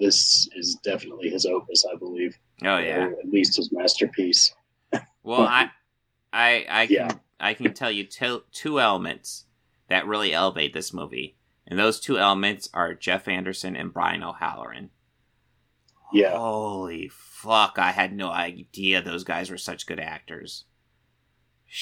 [0.00, 2.36] This is definitely his opus, I believe.
[2.64, 4.52] Oh yeah, or at least his masterpiece.
[5.22, 5.70] Well, I,
[6.32, 7.10] I, I can Yeah.
[7.38, 9.44] I can tell you two, two elements
[9.88, 14.90] that really elevate this movie, and those two elements are Jeff Anderson and Brian O'Halloran.
[16.12, 16.36] Yeah.
[16.36, 17.78] Holy fuck!
[17.78, 20.64] I had no idea those guys were such good actors.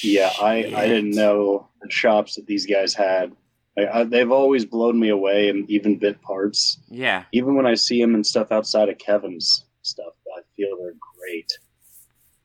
[0.02, 3.32] Yeah, I, I didn't know the chops that these guys had.
[3.76, 6.80] I, I, they've always blown me away in even bit parts.
[6.88, 10.94] Yeah, Even when I see them and stuff outside of Kevin's stuff, I feel they're
[11.18, 11.52] great.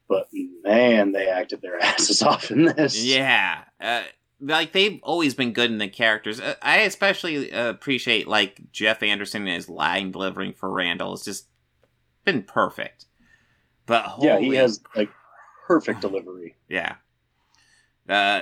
[0.10, 0.28] But
[0.64, 3.06] man, they acted their asses off in this.
[3.06, 3.64] yeah.
[3.80, 4.04] Uh,
[4.42, 6.42] like they've always been good in the characters.
[6.42, 11.14] Uh, I especially uh, appreciate like Jeff Anderson and his line delivering for Randal.
[11.14, 11.48] It's just
[12.26, 13.06] been perfect.
[13.86, 15.10] But holy yeah, he has like
[15.68, 16.56] perfect delivery.
[16.68, 16.96] Yeah.
[18.08, 18.42] Uh,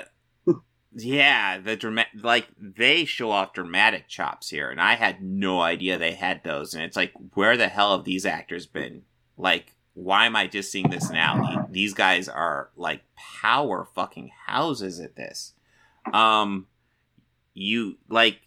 [0.94, 5.98] yeah, the dramatic, like they show off dramatic chops here, and I had no idea
[5.98, 6.74] they had those.
[6.74, 9.04] And it's like, where the hell have these actors been?
[9.38, 11.66] Like, why am I just seeing this now?
[11.72, 15.54] These guys are like power fucking houses at this.
[16.14, 16.68] Um,
[17.56, 18.38] you like,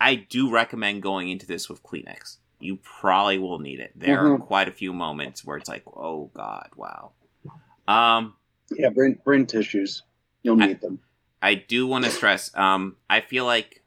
[0.00, 2.38] I do recommend going into this with Kleenex.
[2.58, 3.92] You probably will need it.
[3.94, 4.40] There are Mhm.
[4.46, 7.12] quite a few moments where it's like, oh god, wow.
[7.86, 8.34] Um,
[8.72, 10.02] Yeah, bring bring tissues.
[10.42, 10.98] You'll need them.
[11.40, 12.50] I do want to stress.
[12.56, 13.84] Um, I feel like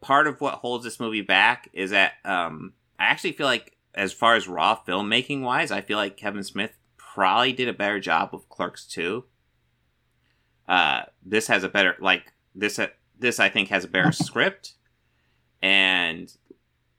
[0.00, 4.12] part of what holds this movie back is that um, I actually feel like, as
[4.12, 8.30] far as raw filmmaking wise, I feel like Kevin Smith probably did a better job
[8.32, 9.24] with Clerks two.
[10.68, 12.78] Uh, this has a better like this.
[12.78, 12.88] Uh,
[13.18, 14.74] this I think has a better script,
[15.60, 16.32] and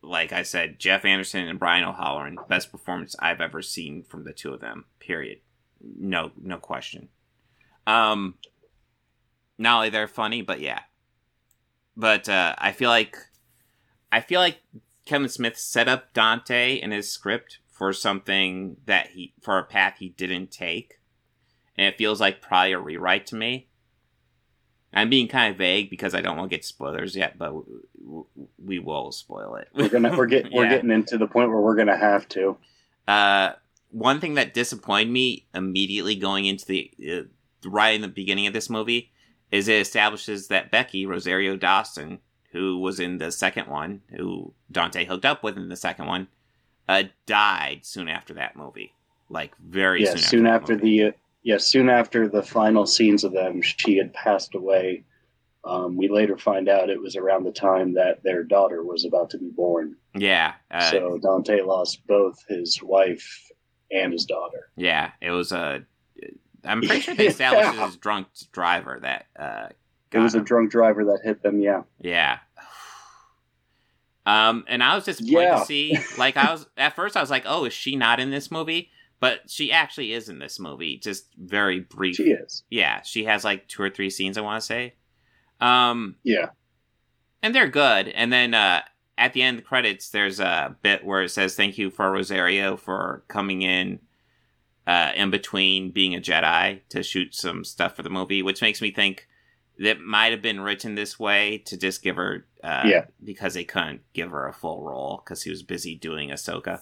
[0.03, 4.33] like I said, Jeff Anderson and Brian O'Halloran, best performance I've ever seen from the
[4.33, 4.85] two of them.
[4.99, 5.39] Period.
[5.79, 7.09] No, no question.
[7.87, 8.35] Um,
[9.57, 10.81] not only they're funny, but yeah.
[11.95, 13.17] But uh, I feel like
[14.11, 14.61] I feel like
[15.05, 19.95] Kevin Smith set up Dante in his script for something that he for a path
[19.99, 20.99] he didn't take,
[21.77, 23.67] and it feels like probably a rewrite to me.
[24.93, 27.53] I'm being kind of vague because I don't want to get spoilers yet, but
[28.63, 29.69] we will spoil it.
[29.73, 32.57] We're gonna we're getting we're getting into the point where we're gonna have to.
[33.07, 33.53] Uh,
[33.89, 38.53] one thing that disappointed me immediately going into the uh, right in the beginning of
[38.53, 39.11] this movie
[39.51, 42.19] is it establishes that Becky Rosario Dawson,
[42.51, 46.27] who was in the second one, who Dante hooked up with in the second one,
[46.87, 48.93] uh, died soon after that movie.
[49.29, 50.17] Like very yeah, soon.
[50.17, 51.11] soon after, after the uh,
[51.43, 55.05] yeah soon after the final scenes of them, she had passed away.
[55.63, 59.29] Um, we later find out it was around the time that their daughter was about
[59.29, 59.95] to be born.
[60.15, 60.53] Yeah.
[60.71, 63.51] Uh, so Dante lost both his wife
[63.91, 64.69] and his daughter.
[64.75, 65.85] Yeah, it was a.
[66.63, 69.27] I'm pretty sure they established it as drunk driver that.
[70.13, 71.59] Uh, It got was a drunk driver that hit them.
[71.61, 72.39] Yeah, Yeah.
[74.25, 75.59] Um, and I was just Yeah.
[75.59, 75.97] to see.
[76.17, 78.91] Like, I was at first, I was like, "Oh, is she not in this movie?"
[79.19, 82.15] but she actually is in this movie, just very brief.
[82.15, 82.63] She is.
[82.71, 84.35] Yeah, she has like two or three scenes.
[84.35, 84.95] I want to say.
[85.59, 86.49] Um, Yeah.
[87.43, 88.07] and they're good.
[88.07, 88.81] And then uh,
[89.19, 92.11] at the end of the credits, there's a bit where it says thank you for
[92.11, 93.99] Rosario for coming in
[94.87, 98.81] uh, in between being a Jedi to shoot some stuff for the movie, which makes
[98.81, 99.27] me think
[99.81, 103.05] that might have been written this way to just give her, uh, Yeah.
[103.23, 106.81] because they couldn't give her a full role because he was busy doing Ahsoka.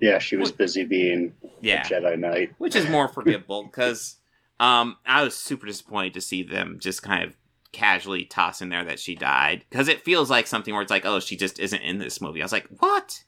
[0.00, 1.82] Yeah, she was busy being Yeah.
[1.84, 2.54] Jedi Knight.
[2.58, 4.16] which is more forgivable because
[4.58, 7.36] um, I was super disappointed to see them just kind of
[7.72, 11.04] casually toss in there that she died because it feels like something where it's like,
[11.04, 12.40] oh, she just isn't in this movie.
[12.40, 13.22] I was like, what?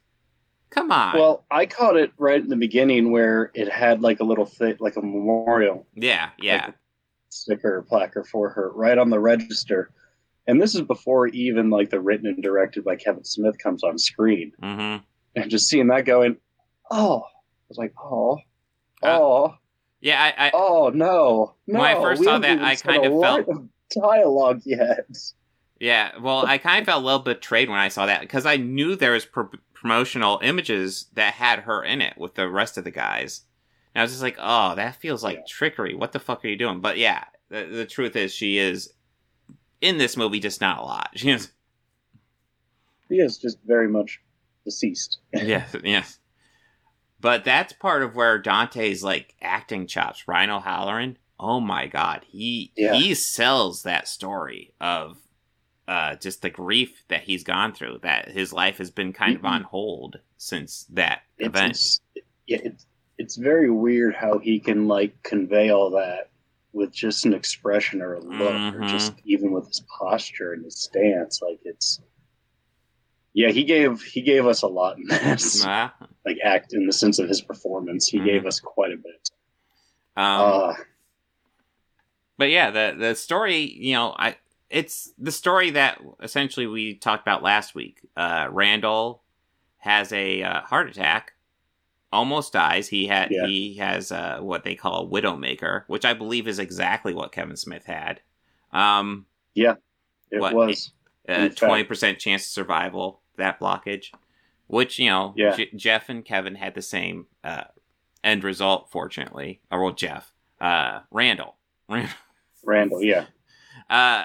[0.70, 1.14] Come on.
[1.16, 4.76] Well, I caught it right in the beginning where it had like a little thing,
[4.80, 6.70] like a memorial yeah, yeah,
[7.30, 9.90] sticker or placard for her right on the register.
[10.46, 13.98] And this is before even like the written and directed by Kevin Smith comes on
[13.98, 14.52] screen.
[14.62, 15.04] mm-hmm.
[15.36, 16.36] And just seeing that going,
[16.90, 18.38] oh, I was like, oh,
[19.02, 19.54] Uh, oh,
[20.00, 20.32] yeah.
[20.36, 21.78] I, I oh no, no.
[21.78, 25.06] When I first saw that, I kind of felt- of dialogue yet.
[25.78, 26.12] yeah.
[26.18, 28.96] Well, I kind of felt a little betrayed when I saw that because I knew
[28.96, 32.90] there was pro- promotional images that had her in it with the rest of the
[32.90, 33.42] guys.
[33.94, 35.44] And I was just like, oh, that feels like Yeah.
[35.48, 35.94] trickery.
[35.94, 36.80] What the fuck are you doing?
[36.80, 38.92] But yeah, the, the truth is, she is
[39.80, 41.10] in this movie, just not a lot.
[41.16, 41.50] She is.
[43.08, 44.20] He is just very much
[44.64, 45.18] deceased.
[45.32, 46.18] yes, yes.
[47.20, 50.28] But that's part of where Dante's like acting chops.
[50.28, 52.94] Ryan O'Halloran, oh my god, he Yeah.
[52.94, 55.16] he sells that story of
[55.88, 57.98] uh, just the grief that he's gone through.
[58.02, 59.48] That his life has been kind of Mhm.
[59.48, 61.70] on hold since that It's, event.
[61.70, 62.00] it's,
[62.46, 62.86] yeah, it's
[63.18, 66.30] it's very weird how he can like convey all that
[66.72, 68.88] with just an expression or a look, or Mhm.
[68.88, 71.42] just even with his posture and his stance.
[71.42, 72.00] Like it's,
[73.32, 75.64] yeah, he gave he gave us a lot in this.
[75.64, 75.90] Uh,
[76.26, 78.24] like act in the sense of his performance, he Mhm.
[78.24, 79.30] gave us quite a bit.
[80.16, 80.74] um, Uh,
[82.36, 84.36] but yeah, the the story, you know, I
[84.70, 88.00] it's the story that essentially we talked about last week.
[88.16, 89.22] Uh, Randal
[89.78, 91.32] has a uh, heart attack,
[92.12, 92.88] almost dies.
[92.88, 93.46] He had Yeah.
[93.46, 97.56] he has uh, what they call a widowmaker, which I believe is exactly what Kevin
[97.56, 98.20] Smith had.
[98.72, 99.74] Um, yeah,
[100.30, 100.92] it what, was.
[101.56, 104.12] Twenty percent chance of survival that blockage,
[104.66, 105.54] which you know Yeah.
[105.54, 107.64] J- Jeff and Kevin had the same uh,
[108.24, 108.90] end result.
[108.90, 111.56] Fortunately, or well, Jeff, uh, Randal.
[111.88, 112.14] Randal
[112.64, 113.26] Randal, yeah.
[113.90, 114.24] uh,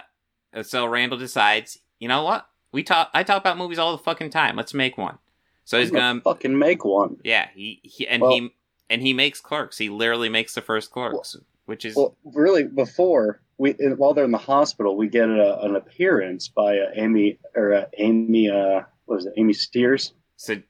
[0.64, 2.48] so Randal decides, you know what?
[2.72, 3.10] We talk.
[3.14, 4.56] I talk about movies all the fucking time.
[4.56, 5.18] Let's make one.
[5.66, 7.18] So he's I'm gonna gonna, fucking make one.
[7.24, 7.48] yeah.
[7.56, 8.54] He, he and Well- he
[8.90, 9.78] and he makes Clerks.
[9.78, 14.32] He literally makes the first Clerks, which is Well, really, before we while they're in
[14.32, 18.50] the hospital, we get a, an appearance by uh, Amy or uh, Amy.
[18.50, 19.34] Uh, what was it?
[19.38, 20.64] Amy Steers, Sed-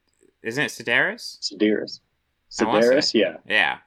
[0.44, 1.40] isn't it Sedaris?
[1.42, 2.00] Sedaris,
[2.52, 3.38] Sedaris, yeah.
[3.48, 3.78] Yeah,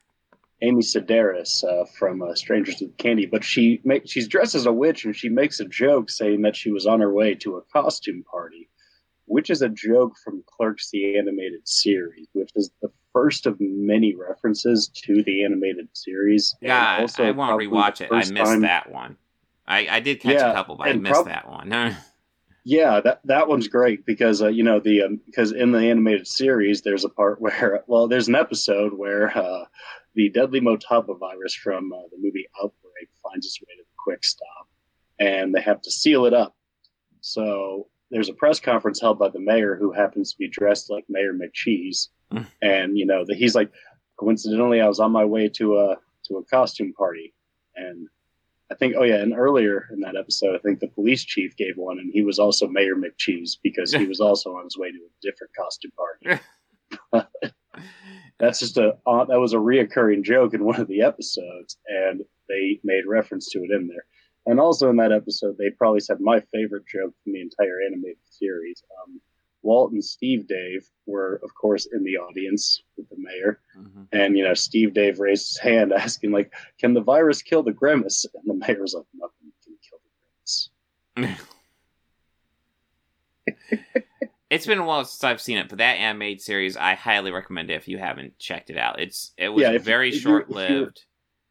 [0.63, 4.73] Amy Sedaris uh, from uh, Strangers with Candy, but she make, she's dressed as a
[4.73, 7.63] witch and she makes a joke saying that she was on her way to a
[7.73, 8.69] costume party,
[9.27, 14.15] which is a joke from Clerks the animated series, which is the first of many
[14.15, 16.55] references to the animated series.
[16.61, 16.99] yeah.
[17.01, 18.09] also I want to rewatch it.
[18.13, 19.17] I missed time- that one.
[19.67, 21.97] I I did catch Yeah, a couple, but I missed prob- that one.
[22.69, 26.27] Yeah, that that one's great because uh, you know the um, because in the animated
[26.27, 29.67] series there's a part where well there's an episode where uh,
[30.17, 34.25] the deadly Motaba virus from uh, the movie Outbreak finds its way to the Quick
[34.25, 34.69] Stop,
[35.21, 36.57] and they have to seal it up.
[37.21, 41.05] So there's a press conference held by the mayor who happens to be dressed like
[41.09, 42.47] Mayor McCheese, Mm.
[42.61, 43.71] and you know that he's like
[44.19, 45.97] coincidentally I was on my way to a
[46.27, 47.33] to a costume party,
[47.77, 48.09] and
[48.69, 51.77] I think, oh yeah, and earlier in that episode, I think the police chief gave
[51.77, 54.97] one, and he was also Mayor McCheese because he was also on his way to
[54.97, 56.41] a different costume party.
[58.39, 62.23] That's just a uh, that was a reoccurring joke in one of the episodes, and
[62.49, 64.05] they made reference to it in there.
[64.47, 68.19] And also in that episode, they probably said my favorite joke from the entire animated
[68.31, 68.83] series.
[69.03, 69.21] Um,
[69.63, 74.07] Walt and Steve Dave were, of course, in the audience with the mayor, Mhm.
[74.13, 77.73] and you know, Steve Dave raised his hand, asking like, "Can the virus kill the
[77.73, 80.11] grimace?" And the mayor's like, "Nothing can kill the
[81.17, 81.41] grimace."
[84.49, 87.69] It's been a while since I've seen it, but that animated series, I highly recommend
[87.69, 89.01] it if you haven't checked it out.
[89.01, 91.05] It's it was Yeah, if- very if you- if short lived,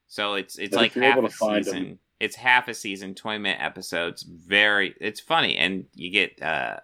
[0.08, 2.00] so it's it's like half able a to find 'em- season.
[2.20, 4.24] It's half a season, twenty minute episodes.
[4.24, 6.78] Very, it's funny, and you get uh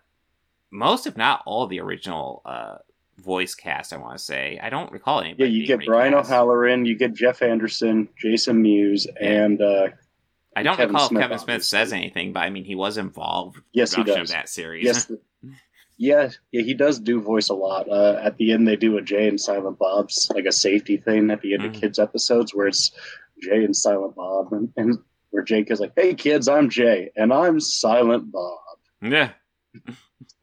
[0.72, 2.76] most, if not all, the original uh
[3.18, 3.94] voice cast.
[3.94, 5.44] I want to say I don't recall anybody.
[5.44, 6.14] Yeah, you get Brian.
[6.14, 9.88] O'Halloran, you get Jeff Anderson, Jason Mewes, and uh,
[10.56, 11.78] I don't Kevin recall Smith, if Kevin Smith obviously.
[11.78, 13.56] says anything, but I mean he was involved.
[13.58, 14.18] with Yes, he does.
[14.18, 14.84] Of that series.
[14.86, 15.12] yes,
[15.98, 17.88] Yeah, yeah, he does do voice a lot.
[17.88, 21.30] Uh, at the end, they do a Jay and Silent Bob's like a safety thing
[21.30, 21.76] at the end Mhm.
[21.76, 22.92] of kids episodes where it's
[23.40, 24.98] Jay and Silent Bob, and, and
[25.32, 28.60] where Jake is like, "Hey kids, I'm Jay, and I'm Silent Bob."
[29.02, 29.32] Yeah.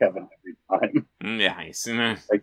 [0.00, 0.28] Kevin
[0.70, 1.06] every time.
[1.20, 1.86] Nice.
[1.98, 2.42] Mm.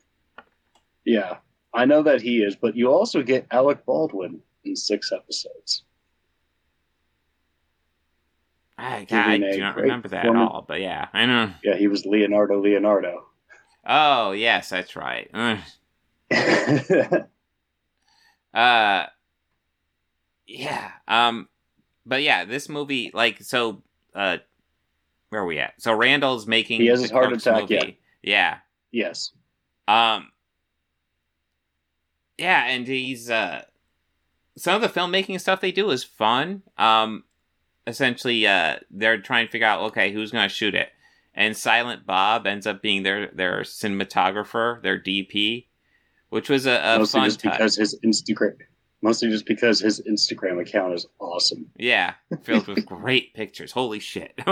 [1.03, 1.37] Yeah,
[1.71, 5.83] I know that he is, but you also get Alec Baldwin in six episodes.
[8.77, 11.51] I, I do not remember that at all, but yeah, I know.
[11.63, 13.27] Yeah, he was Leonardo Leonardo.
[13.85, 15.29] Oh, yes, that's right.
[18.53, 19.05] Uh,
[20.47, 20.91] yeah.
[21.09, 21.49] Um,
[22.05, 23.81] but yeah, this movie, like, so,
[24.13, 24.37] uh,
[25.29, 25.73] where are we at?
[25.81, 27.99] So Randal's making He has his heart attack, movie.
[28.21, 28.59] Yeah.
[28.91, 29.31] yes,
[29.87, 30.31] Um.
[32.37, 33.63] Yeah, and he's uh,
[34.57, 36.63] some of the filmmaking stuff they do is fun.
[36.77, 37.23] Um,
[37.87, 40.89] essentially, uh, they're trying to figure out okay who's going to shoot it,
[41.33, 45.67] and Silent Bob ends up being their their cinematographer, their DP,
[46.29, 47.53] which was a, a mostly fun just touch.
[47.53, 48.57] because his Instagram,
[49.05, 51.69] mostly just because his Instagram account is awesome.
[51.77, 53.71] Yeah, filled with great pictures.
[53.71, 54.33] Holy shit!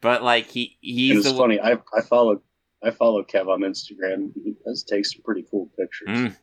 [0.00, 1.58] but like he he's it's the funny.
[1.60, 2.40] I I follow
[2.82, 4.32] I follow Kev on Instagram.
[4.42, 6.08] He does take some pretty cool pictures.
[6.08, 6.36] Mm.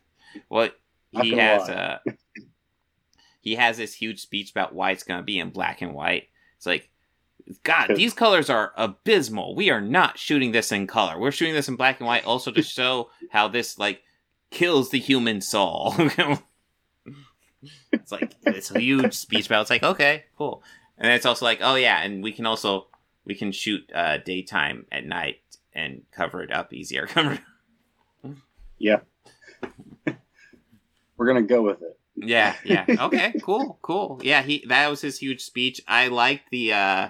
[0.50, 0.68] Well,
[1.14, 1.74] Not he has lie.
[1.74, 1.98] uh
[3.40, 6.28] he has this huge speech about why it's gonna be in black and white.
[6.58, 6.90] It's like,
[7.62, 9.56] God, these colors are abysmal.
[9.56, 11.18] We are not shooting this in color.
[11.18, 14.02] We're shooting this in black and white, also to show how this like
[14.52, 15.94] kills the human soul.
[17.92, 19.62] it's like this huge speech about.
[19.62, 20.62] It's like okay, cool,
[20.96, 22.86] and it's also like, oh yeah, and we can also
[23.24, 25.40] we can shoot uh, daytime at night
[25.72, 27.08] and cover it up easier.
[28.78, 29.02] Yeah,
[31.16, 31.96] we're gonna go with it.
[32.16, 32.84] Yeah, yeah.
[32.88, 34.20] Okay, cool, cool.
[34.24, 35.80] Yeah, he that was his huge speech.
[35.86, 37.08] I liked the uh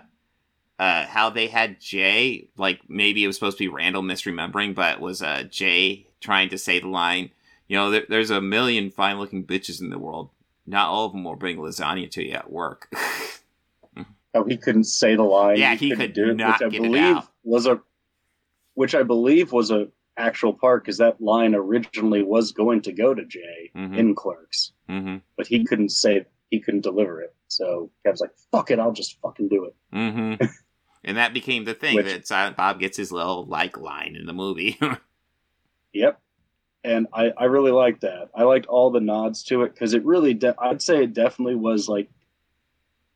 [0.83, 4.95] uh how they had Jay, like maybe it was supposed to be Randal misremembering, but
[4.95, 7.31] it was uh Jay trying to say the line,
[7.69, 10.31] you know, there, there's a million fine looking bitches in the world.
[10.67, 12.89] Not all of them will bring lasagna to you at work.
[14.35, 15.57] How he couldn't say the line.
[15.59, 17.29] Yeah, he couldn't could do it, not which I get it believe out.
[17.45, 17.81] was a,
[18.75, 23.15] which I believe was a actual part because that line originally was going to go
[23.15, 23.97] to Jay Mhm.
[23.97, 25.17] in Clerks, mm-hmm.
[25.37, 27.35] but he couldn't say he couldn't deliver it.
[27.49, 30.45] So Kev's like, "Fuck it, I'll just fucking do it." Mm-hmm.
[31.05, 34.27] and that became the thing Which- that Silent Bob gets his little like line in
[34.27, 34.79] the movie.
[35.93, 36.19] Yep.
[36.85, 38.31] And I, I really liked that.
[38.35, 41.55] I liked all the nods to it because it really, de- I'd say it definitely
[41.55, 42.09] was like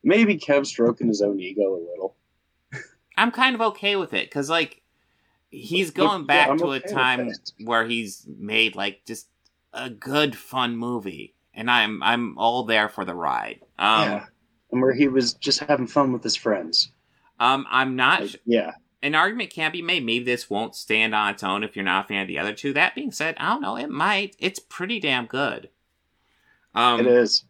[0.03, 2.15] maybe Kev stroking his own ego a little.
[3.17, 4.81] I'm kind of okay with it because like
[5.49, 7.31] he's going yeah, back I'm to okay a time
[7.63, 9.27] where he's made like just
[9.73, 13.59] a good fun movie, and I'm I'm all there for the ride.
[13.79, 14.25] Um, yeah.
[14.71, 16.91] And where he was just having fun with his friends.
[17.39, 18.21] Um, I'm not.
[18.21, 18.71] Like, yeah.
[19.03, 20.03] An argument can be made.
[20.03, 22.53] Maybe this won't stand on its own if you're not a fan of the other
[22.53, 22.73] two.
[22.73, 23.77] That being said, I don't know.
[23.77, 24.35] It might.
[24.39, 25.69] It's pretty damn good.
[26.73, 27.45] Um, it is.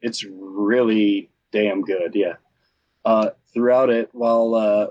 [0.00, 2.14] It's really damn good.
[2.14, 2.34] Yeah.
[3.04, 4.86] Uh, throughout it, while uh,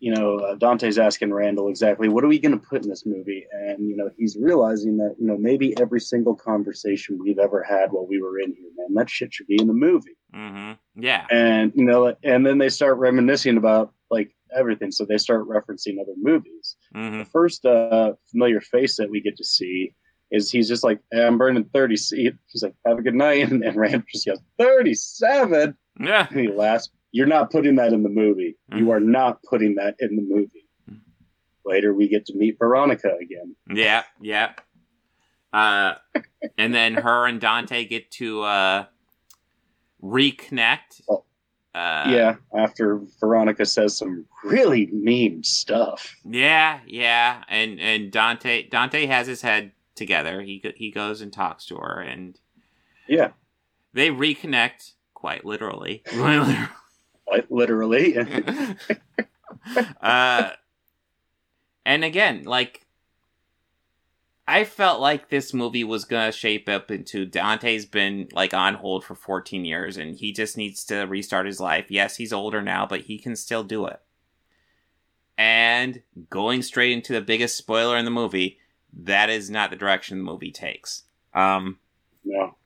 [0.00, 3.06] you know uh, Dante's asking Randal exactly what are we going to put in this
[3.06, 7.62] movie, and you know he's realizing that you know maybe every single conversation we've ever
[7.62, 10.16] had while we were in here, man, that shit should be in the movie.
[10.34, 10.78] Mhm.
[10.96, 11.26] Yeah.
[11.30, 14.90] and you know and then they start reminiscing about like everything.
[14.90, 16.76] So they start referencing other movies.
[16.94, 19.94] Hmm the first uh familiar face that we get to see
[20.30, 23.42] is he's just like hey, i'm burning 30 seat he's like have a good night.
[23.50, 26.26] And, and rand just goes 37 Yeah.
[26.30, 26.90] and he laughs.
[27.12, 28.56] You're not putting that in the movie.
[28.72, 30.68] You are not putting that in the movie.
[31.64, 33.54] Later we get to meet veronica again.
[33.68, 34.52] Yeah, yeah.
[35.52, 35.94] Uh,
[36.56, 38.84] and then her and Dante get to uh,
[40.02, 41.02] reconnect.
[41.08, 41.24] Oh.
[41.72, 47.44] Uh, yeah after veronica says some really mean stuff yeah, yeah.
[47.48, 50.40] And and Dante Dante has his head together.
[50.42, 52.38] He he goes and talks to her, and
[53.06, 53.30] yeah
[53.92, 56.02] they reconnect quite literally.
[57.30, 58.16] like literally
[60.00, 60.50] uh,
[61.84, 62.86] and again, like
[64.50, 69.04] I felt like this movie was gonna shape up into Dante's been like on hold
[69.04, 71.86] for 14 years, and he just needs to restart his life.
[71.88, 74.00] Yes, he's older now, but he can still do it.
[75.38, 78.58] And going straight into the biggest spoiler in the movie,
[78.92, 81.04] that is not the direction the movie takes.
[81.32, 81.78] Um,
[82.24, 82.56] no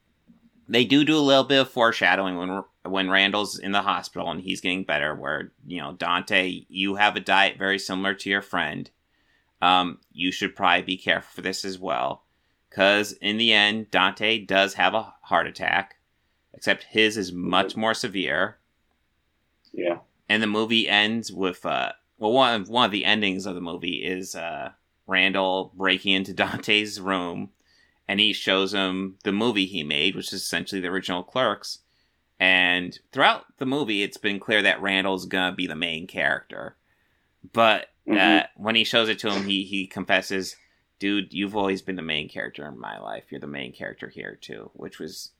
[0.69, 4.41] they do do a little bit of foreshadowing when when Randal's in the hospital and
[4.41, 5.15] he's getting better.
[5.15, 8.91] Where you know Dante, you have a diet very similar to your friend.
[9.65, 12.23] Um, you should probably be careful for this as well,
[12.69, 15.97] because in the end, Dante does have a heart attack,
[16.53, 18.59] except his is much more severe.
[19.73, 23.55] yeah And the movie ends with uh, well, one of, one of the endings of
[23.55, 24.73] the movie is uh,
[25.07, 27.49] Randal breaking into Dante's room,
[28.07, 31.79] and he shows him the movie he made, which is essentially the original Clerks.
[32.39, 36.77] And throughout the movie, it's been clear that Randal's gonna be the main character.
[37.55, 38.47] But uh, Mhm.
[38.57, 40.57] when he shows it to him, he he confesses,
[40.99, 43.25] "Dude, you've always been the main character in my life.
[43.31, 45.33] You're the main character here too," which was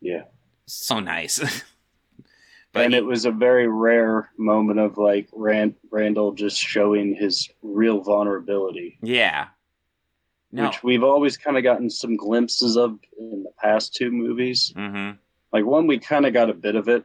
[0.00, 0.24] Yeah.
[0.66, 1.38] so nice.
[2.74, 7.48] and he- it was a very rare moment of like Rand- Randal just showing his
[7.62, 9.48] real vulnerability, yeah,
[10.52, 14.72] no, which we've always kind of gotten some glimpses of in the past two movies.
[14.76, 15.12] hmm
[15.52, 17.04] Like one, we kind of got a bit of it,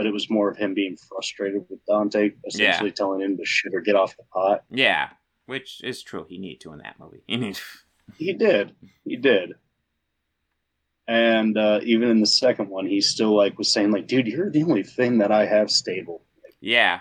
[0.00, 3.74] but it was more of him being frustrated with Dante, essentially telling him to shit
[3.74, 4.64] or get off the pot.
[4.70, 5.10] yeah,
[5.44, 6.24] which is true.
[6.26, 7.22] He needed to in that movie.
[7.26, 7.60] He needed-
[8.16, 8.74] He did,
[9.04, 9.52] he did.
[11.06, 14.50] And uh, even in the second one, he still like was saying like, "Dude, you're
[14.50, 16.22] the only thing that I have stable.
[16.60, 17.00] yeah,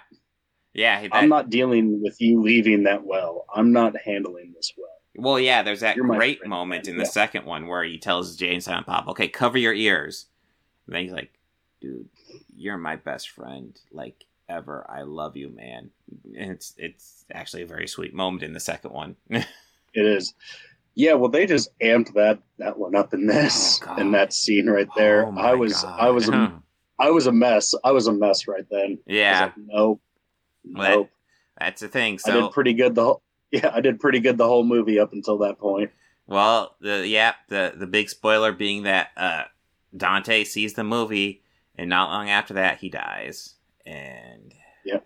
[0.73, 1.01] yeah.
[1.03, 3.45] That, I'm not dealing with you leaving that well.
[3.55, 7.09] I'm not handling this well." Well, yeah, there's that great friend, moment in the Yeah.
[7.09, 10.25] second one where he tells Jay and Silent Bob, "Okay, cover your ears."
[10.87, 11.31] And then he's like,
[11.81, 12.09] "Dude,
[12.55, 14.85] you're my best friend, like ever.
[14.89, 15.89] I love you, man."
[16.37, 19.15] And it's it's actually a very sweet moment in the second one.
[19.91, 20.35] It is.
[20.93, 24.67] Yeah, well, they just amped that that one up in this Oh, in that scene
[24.69, 25.25] right there.
[25.25, 25.99] Oh, I was God.
[25.99, 26.61] I was a,
[26.99, 27.73] I was a mess.
[27.83, 28.99] I was a mess right then.
[29.07, 30.01] Yeah, like, nope,
[30.71, 31.09] Well, nope.
[31.59, 32.19] that's the thing.
[32.23, 33.21] I did pretty good the whole.
[33.51, 35.89] Yeah, I did pretty good the whole movie up until that point.
[36.27, 39.45] well, the yeah, the the big spoiler being that uh,
[39.97, 41.41] Dante sees the movie,
[41.79, 43.55] and not long after that, he dies.
[43.85, 44.53] And
[44.85, 45.05] Yep.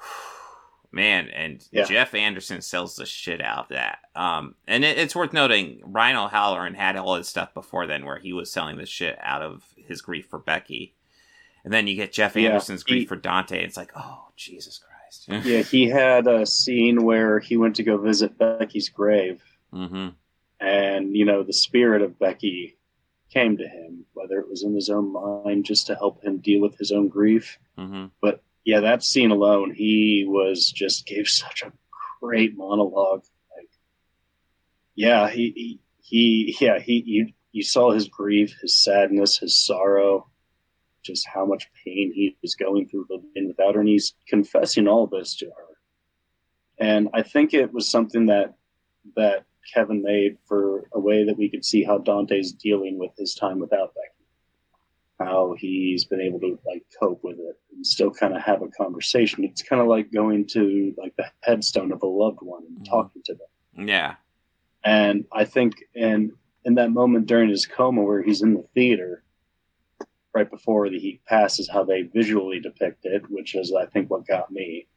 [0.92, 1.84] man, and Yeah.
[1.84, 3.98] Jeff Anderson sells the shit out of that.
[4.14, 8.18] Um, and it, it's worth noting, Brian O'Halloran had all his stuff before then, where
[8.18, 10.94] he was selling the shit out of his grief for Becky,
[11.64, 13.62] and then you get Jeff Yeah, Anderson's he- grief for Dante.
[13.64, 14.90] It's like, oh Jesus Christ.
[15.46, 19.42] Yeah, he had a scene where he went to go visit Becky's grave,
[19.72, 20.08] hmm
[20.60, 22.76] and you know the spirit of Becky
[23.34, 26.60] came to him, whether it was in his own mind just to help him deal
[26.62, 27.58] with his own grief.
[27.76, 31.72] hmm But yeah, that scene alone, he was just gave such a
[32.22, 33.24] great monologue.
[33.54, 33.68] Like,
[34.94, 40.28] yeah, he he, he yeah he you you saw his grief, his sadness, his sorrow,
[41.02, 45.06] just how much pain he was going through living without her, and he's confessing all
[45.06, 45.74] this to her.
[46.78, 48.54] And I think it was something that
[49.16, 53.34] that Kevin made for a way that we could see how Dante's dealing with his
[53.34, 54.08] time without Becky
[55.20, 58.68] how he's been able to like cope with it and still kind of have a
[58.68, 59.44] conversation.
[59.44, 62.84] It's kind of like going to like the headstone of a loved one and Mhm.
[62.90, 63.86] talking to them.
[63.88, 64.16] Yeah.
[64.84, 66.32] And I think in
[66.64, 69.22] in that moment during his coma where he's in the theater,
[70.34, 74.26] right before the, he passes, how they visually depict it, which is I think what
[74.26, 74.88] got me,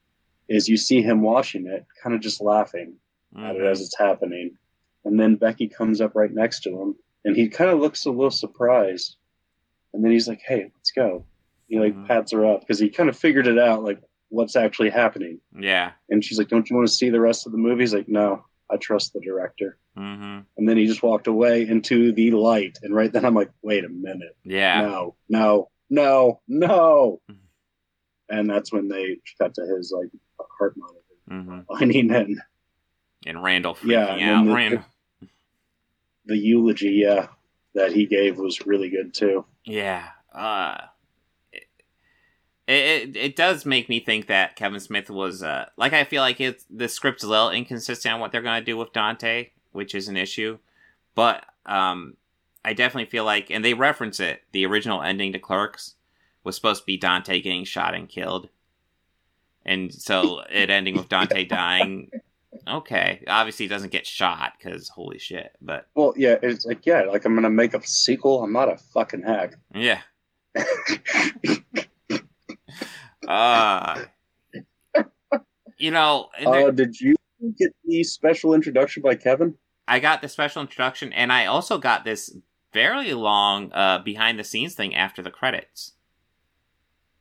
[0.48, 2.96] is you see him watching it, kind of just laughing
[3.38, 4.58] at it as it's happening,
[5.06, 8.10] and then Becky comes up right next to him, and he kind of looks a
[8.12, 9.18] little surprised,
[9.94, 11.26] and then he's like, "Hey, let's go."
[11.68, 12.08] He like Mhm.
[12.08, 15.40] pats her up because he kind of figured it out, like what's actually happening.
[15.58, 15.92] Yeah.
[16.10, 18.08] And she's like, "Don't you want to see the rest of the movie?" He's like,
[18.10, 22.78] "No, I trust the director." hmm And then he just walked away into the light,
[22.84, 24.82] and right then I'm like, "Wait a minute, Yeah.
[24.82, 27.38] no, no, no, no!" Mhm.
[28.30, 30.10] And that's when they cut to his like
[30.58, 32.42] heart monitor hmm lining in.
[33.28, 34.46] And Randal freaking Yeah, and out.
[34.46, 34.86] the- Randal.
[36.26, 37.28] the eulogy yeah
[37.76, 40.08] that he gave was really good too Yeah.
[40.34, 40.78] Uh,
[41.54, 41.64] it,
[42.68, 46.42] it it does make me think that Kevin Smith was uh like I feel like
[46.42, 49.96] it's the script's a little inconsistent on what they're going to do with Dante, which
[49.96, 50.58] is an issue.
[51.16, 52.16] But um,
[52.66, 54.42] I definitely feel like, and they reference it.
[54.52, 55.96] The original ending to Clerks
[56.44, 58.50] was supposed to be Dante getting shot and killed,
[59.66, 62.12] and so it ending with Dante dying.
[62.68, 65.52] Okay, obviously he doesn't get shot because holy shit.
[65.62, 68.44] But well yeah it's like yeah like i'm gonna make a sequel?
[68.44, 69.56] I'm not a fucking hack.
[69.74, 70.02] Yeah,
[73.28, 74.00] uh
[75.78, 77.16] you know and there- uh, did you
[77.58, 79.56] get the special introduction by kevin?
[79.88, 82.36] I got the special introduction and i also got this
[82.74, 85.94] fairly long uh behind the scenes thing after the credits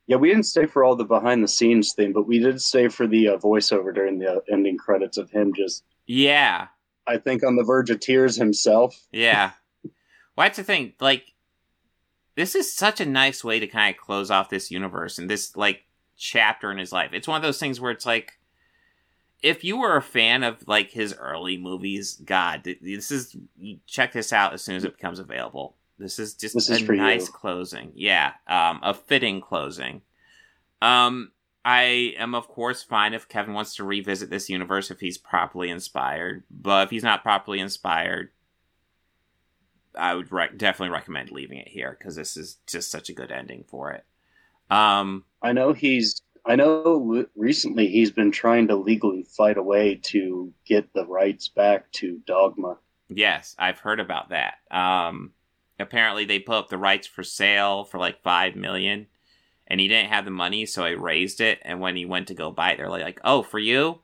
[0.07, 2.89] yeah we didn't stay for all the behind the scenes thing but we did stay
[2.89, 6.69] for the uh, voiceover during the uh, ending credits of him just yeah.
[7.07, 9.07] I think on the verge of tears himself.
[9.13, 9.53] Yeah.
[10.37, 11.33] Well that's the thing like
[12.35, 15.57] this is such a nice way to kind of close off this universe and this
[15.57, 15.85] like
[16.19, 17.15] chapter in his life.
[17.15, 18.35] It's one of those things where it's like
[19.43, 23.35] if you were a fan of like his early movies god this is
[23.87, 26.85] check this out as soon as it becomes available this is just This is a
[26.85, 27.01] for you.
[27.01, 30.03] nice closing yeah um a fitting closing
[30.83, 31.31] um
[31.69, 35.69] I am, of course, fine if Kevin wants to revisit this universe if he's properly
[35.69, 36.45] inspired.
[36.49, 38.31] But if he's not properly inspired,
[39.97, 43.33] I would rec- definitely recommend leaving it here because this is just such a good
[43.33, 44.05] ending for it.
[44.71, 46.23] Um, I know he's.
[46.45, 51.91] I know recently he's been trying to legally fight away to get the rights back
[51.95, 52.79] to Dogma.
[53.09, 54.55] Yes, I've heard about that.
[54.71, 55.33] Um,
[55.79, 59.07] apparently, they put up the rights for sale for like five million,
[59.67, 61.59] and he didn't have the money, so he raised it.
[61.63, 64.01] And when he went to go buy it, they're like, "Oh, for you?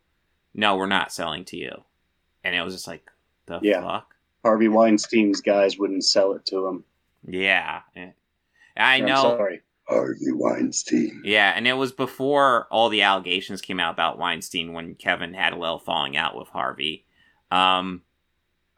[0.55, 1.85] No, we're not selling to you."
[2.45, 3.11] And it was just like,
[3.47, 3.81] "The yeah.
[3.81, 4.15] fuck."
[4.45, 6.85] Harvey Weinstein's guys wouldn't sell it to him.
[7.27, 7.83] Yeah,
[8.77, 9.15] I know.
[9.15, 9.63] I'm sorry.
[9.89, 11.23] Harvey Weinstein.
[11.25, 15.53] Yeah, and it was before all the allegations came out about Weinstein when Kevin had
[15.53, 17.05] a little falling out with Harvey.
[17.51, 18.03] Um,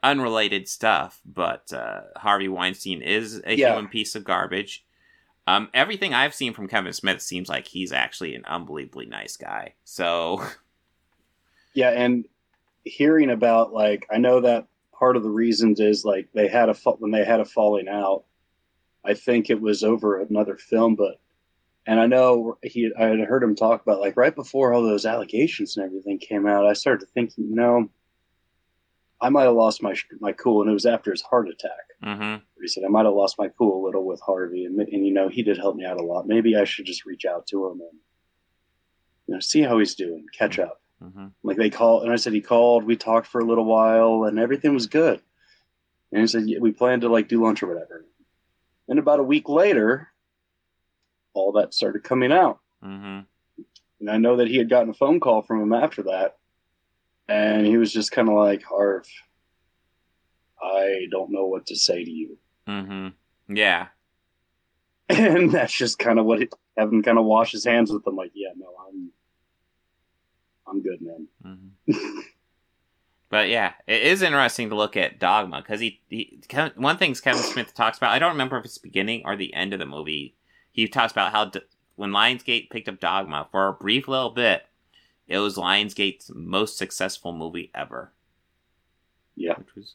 [0.04, 3.74] unrelated stuff, but uh, Harvey Weinstein is a Yeah.
[3.74, 4.84] human piece of garbage.
[5.46, 9.74] Um, everything I've seen from Kevin Smith seems like he's actually an unbelievably nice guy.
[9.84, 10.42] So,
[11.74, 12.24] Yeah, and
[12.84, 16.74] hearing about like I know that part of the reasons is like they had a
[16.98, 18.24] when they had a falling out.
[19.04, 21.18] I think it was over another film, but
[21.86, 25.04] and I know he I had heard him talk about like right before all those
[25.04, 26.66] allegations and everything came out.
[26.66, 27.90] I started to thinking, you know,
[29.24, 31.84] I might have lost my my cool, and it was after his heart attack.
[32.02, 32.42] mhm.
[32.60, 35.12] He said I might have lost my cool a little with Harvey, and and you
[35.12, 36.26] know he did help me out a lot.
[36.26, 37.98] Maybe I should just reach out to him and
[39.26, 40.80] you know see how he's doing, catch up.
[41.02, 41.32] Mhm.
[41.42, 42.84] Like they called, and I said he called.
[42.84, 45.20] We talked for a little while, and everything was good.
[46.12, 48.04] And he said yeah, we planned to like do lunch or whatever.
[48.88, 50.08] And about a week later,
[51.32, 52.60] all that started coming out.
[52.82, 53.24] Mhm.
[54.00, 56.36] And I know that he had gotten a phone call from him after that,
[57.28, 59.06] and he was just kind of like, "Harv,
[60.62, 63.12] I don't know what to say to you." Mhm.
[63.48, 63.88] Yeah.
[65.08, 68.32] and that's just kind of what it, Evan kind of washes hands with them, like,
[68.34, 69.10] "Yeah, no, I'm,
[70.66, 71.28] I'm good, man."
[71.86, 72.22] Mhm.
[73.30, 76.40] But yeah, it is interesting to look at Dogma because he, he
[76.76, 78.12] one thing Kevin Smith talks about.
[78.12, 80.36] I don't remember if it's the beginning or the end of the movie.
[80.70, 81.60] He talks about how d-
[81.96, 84.62] when Lionsgate picked up Dogma for a brief little bit,
[85.26, 88.12] it was Lionsgate's most successful movie ever,
[89.36, 89.94] Yeah, which was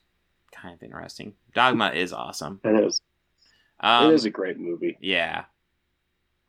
[0.52, 1.34] kind of interesting.
[1.54, 2.60] Dogma is awesome.
[2.64, 3.02] it is.
[3.80, 4.98] Um, it is a great movie.
[5.02, 5.46] yeah,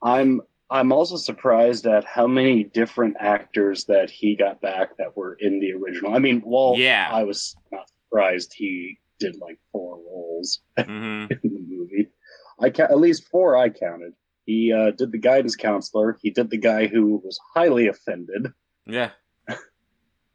[0.01, 5.35] I'm I'm also surprised at how many different actors that he got back that were
[5.39, 6.13] in the original.
[6.15, 7.09] I mean, well, Yeah.
[7.11, 10.83] I was not surprised he did like four roles hmm
[11.29, 12.07] in the movie.
[12.59, 14.13] I ca- at least four I counted.
[14.45, 16.17] He uh, did the guidance counselor.
[16.21, 18.47] He did the guy who was highly offended.
[18.85, 19.11] Yeah,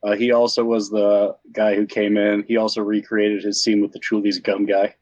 [0.03, 2.45] Uh, he also was the guy who came in.
[2.47, 4.95] He also recreated his scene with the Chewlies gum guy.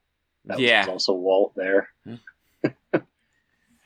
[0.47, 0.81] That Yeah.
[0.81, 1.89] was also Walt there.
[2.05, 2.15] Hmm.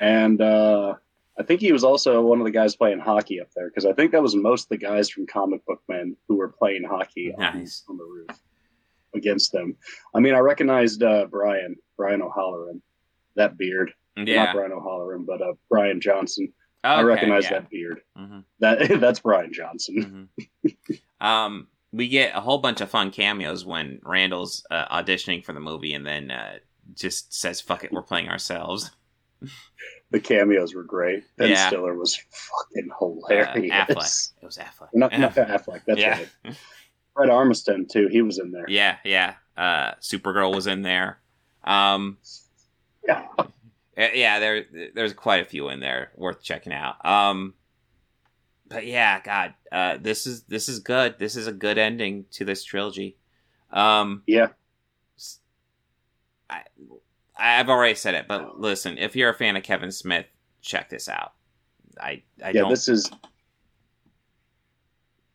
[0.00, 0.94] and uh,
[1.38, 3.92] I think he was also one of the guys playing hockey up there because I
[3.92, 7.32] think that was most of the guys from Comic Book Men who were playing hockey
[7.34, 7.84] on, Nice.
[7.88, 8.38] on the roof
[9.14, 9.76] against them.
[10.14, 12.80] I mean, I recognized uh, Brian, Brian O'Halloran,
[13.34, 13.92] that beard.
[14.16, 14.52] Not yeah.
[14.52, 16.52] Brian O'Halloran, but uh, Bryan Johnson.
[16.85, 17.51] I recognize yeah.
[17.61, 18.01] that beard.
[18.16, 18.45] Mhm.
[18.61, 20.29] That That's Bryan Johnson.
[21.20, 25.61] Um, we get a whole bunch of fun cameos when Randal's uh, auditioning for the
[25.61, 26.59] movie, and then uh,
[26.95, 28.91] just says, "Fuck it, we're playing ourselves."
[30.11, 31.24] The cameos were great.
[31.37, 31.68] Ben Yeah.
[31.68, 33.70] Stiller was fucking Uh, hilarious.
[33.70, 34.33] Affleck.
[34.43, 34.89] It was Affleck.
[34.95, 35.83] Not, not Affleck.
[35.87, 36.24] That's yeah.
[36.47, 36.57] right.
[37.12, 38.09] Fred Armisen too.
[38.09, 38.64] He was in there.
[38.68, 39.35] Yeah, yeah.
[39.55, 41.18] Uh, Supergirl was in there.
[41.62, 42.16] Um,
[43.07, 43.26] Yeah.
[43.99, 47.05] Uh, yeah, there, there's quite a few in there worth checking out.
[47.05, 47.55] Um,
[48.68, 51.16] but yeah, God, uh, this is this is good.
[51.18, 53.16] This is a good ending to this trilogy.
[53.73, 54.48] Um, Yeah.
[56.51, 56.62] I,
[57.39, 60.27] I've already said it, but listen, if you're a fan of Kevin Smith,
[60.62, 61.32] check this out.
[62.01, 62.52] I, I yeah.
[62.52, 62.70] don't.
[62.70, 63.10] This is.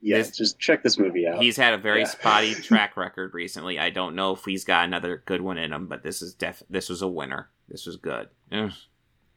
[0.02, 1.42] Yeah, This- just check this movie out.
[1.42, 2.08] He's had a very Yeah.
[2.08, 3.80] spotty track record recently.
[3.80, 6.62] I don't know if he's got another good one in him, but this is def.
[6.70, 7.50] This was a winner.
[7.70, 8.30] This was good.
[8.52, 8.72] Ugh.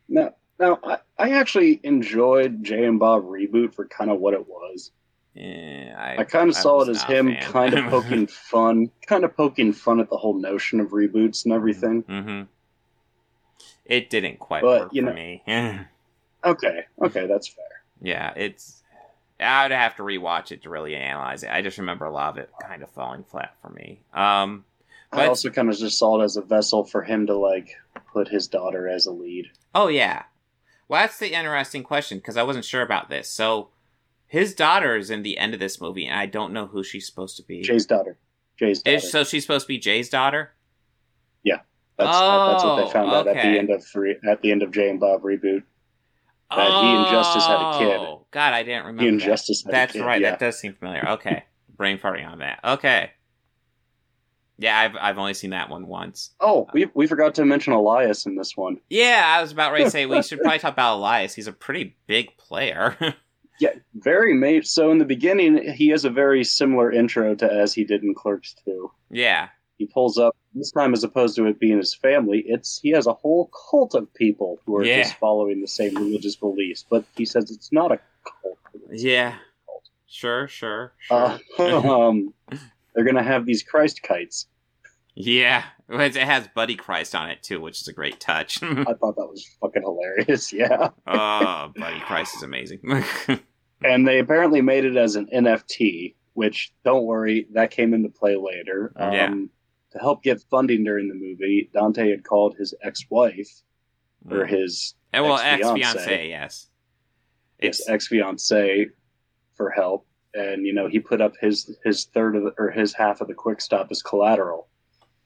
[0.09, 0.79] No, no.
[0.85, 4.91] I, I actually enjoyed Jay and Bob reboot for kind of what it was.
[5.37, 9.25] Eh, I, I kind of I saw it as him kind of poking fun, kind
[9.25, 12.03] of poking fun at the whole notion of reboots and everything.
[12.05, 12.43] Mm-hmm.
[13.85, 15.43] It didn't quite But, work you for know- me.
[16.45, 17.65] Okay, okay, that's fair.
[18.01, 18.85] yeah, it's.
[19.41, 21.51] I'd have to rewatch it to really analyze it.
[21.51, 24.01] I just remember a lot of it kind of falling flat for me.
[24.15, 24.65] Um,
[25.17, 27.77] I also kind of just saw it as a vessel for him to like
[28.13, 29.47] put his daughter as a lead.
[29.75, 30.25] Oh yeah.
[30.89, 33.29] Well, that's the interesting question because I wasn't sure about this.
[33.29, 33.71] So,
[34.29, 37.07] his daughter is in the end of this movie, and I don't know who she's
[37.07, 37.63] supposed to be.
[37.63, 38.19] Jay's daughter.
[38.57, 38.97] Jay's daughter.
[38.97, 40.53] Is, so she's supposed to be Jay's daughter.
[41.43, 41.61] Yeah,
[41.97, 44.53] that's, uh, that's what Oh, they found out at the end of three, at the
[44.53, 45.65] end of Jay and Bob reboot.
[46.51, 47.97] That he and Justice had a kid.
[48.01, 49.03] Oh, God, I didn't remember.
[49.03, 49.25] The that.
[49.25, 50.21] Injustice had a That's right.
[50.21, 50.31] yeah.
[50.31, 51.09] That does seem familiar.
[51.11, 51.45] Okay,
[51.77, 52.61] brain farting on that.
[52.63, 53.11] Okay.
[54.59, 56.31] Yeah, I've I've only seen that one once.
[56.41, 58.79] Oh, we we forgot to mention Elias in this one.
[58.89, 61.35] Yeah, I was about ready to say we should probably talk about Elias.
[61.35, 62.97] He's a pretty big player.
[63.59, 64.67] Yeah, very made.
[64.67, 68.15] So in the beginning, he has a very similar intro to as he did in
[68.15, 68.91] Clerks 2.
[69.11, 69.49] yeah.
[69.79, 73.07] He pulls up this time, as opposed to it being his family, it's he has
[73.07, 75.05] a whole cult of people who are Yeah.
[75.05, 76.85] just following the same religious beliefs.
[76.91, 77.99] But he says it's not a
[78.43, 78.59] cult.
[78.91, 79.37] It's Yeah.
[80.07, 81.19] Sure, sure, sure.
[81.19, 81.39] Uh,
[82.09, 82.35] um,
[82.97, 84.49] they're gonna have these Christ kites.
[85.15, 85.65] yeah.
[85.89, 88.61] It has Buddy Christ on it too, which is a great touch.
[88.63, 90.53] I thought that was fucking hilarious.
[90.53, 92.81] Yeah, oh, Buddy Christ is amazing.
[93.85, 96.15] and they apparently made it as an NFT.
[96.35, 98.93] Which don't worry, that came into play later.
[98.97, 99.35] Um, Yeah.
[99.93, 103.49] To help get funding during the movie, Dante had called his ex-wife
[104.31, 105.75] or his well, ex ex-fiancé.
[105.75, 106.69] fiance, yes.
[107.59, 108.89] his ex fiance
[109.55, 110.06] for help,
[110.37, 113.29] and you know he put up his his third of the, or his half of
[113.29, 114.69] the quick stop as collateral.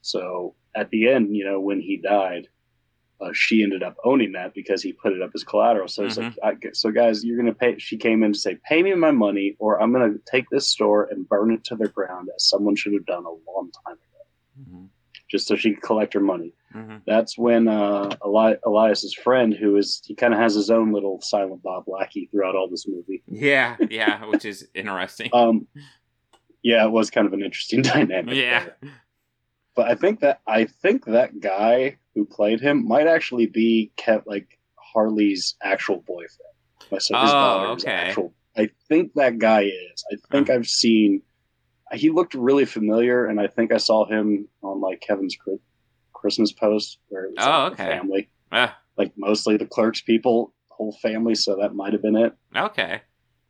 [0.02, 2.48] So at the end, you know, when he died,
[3.20, 5.88] uh, she ended up owning that because he put it up as collateral.
[5.88, 7.76] So it's like, I, so guys, you're gonna pay.
[7.78, 11.08] She came in to say, pay me my money, or I'm gonna take this store
[11.10, 14.88] and burn it to the ground, as someone should have done a long time ago,
[15.30, 16.52] just so she could collect her money.
[16.74, 17.02] Mhm.
[17.06, 21.20] That's when uh, Eli- Elias's friend, who is he kind of has his own little
[21.22, 23.22] silent Bob Lackey throughout all this movie.
[23.26, 25.30] Yeah, yeah, which is interesting.
[25.32, 25.66] Um,
[26.62, 28.34] yeah, it was kind of an interesting dynamic.
[28.34, 28.64] yeah.
[28.80, 28.90] there.
[29.74, 34.26] but I think that I think that guy who played him might actually be kept
[34.26, 36.36] like Harley's actual boyfriend.
[36.90, 37.92] My Oh, daughter's okay.
[37.92, 38.34] actual.
[38.56, 40.04] I think that guy is.
[40.12, 41.22] I think I've seen.
[41.92, 45.36] He looked really familiar, and I think I saw him on like Kevin's
[46.12, 47.86] Christmas post where it was Oh, like, okay.
[47.88, 51.34] family, Ah, like mostly the clerks people, whole family.
[51.34, 53.02] So that might have been it okay.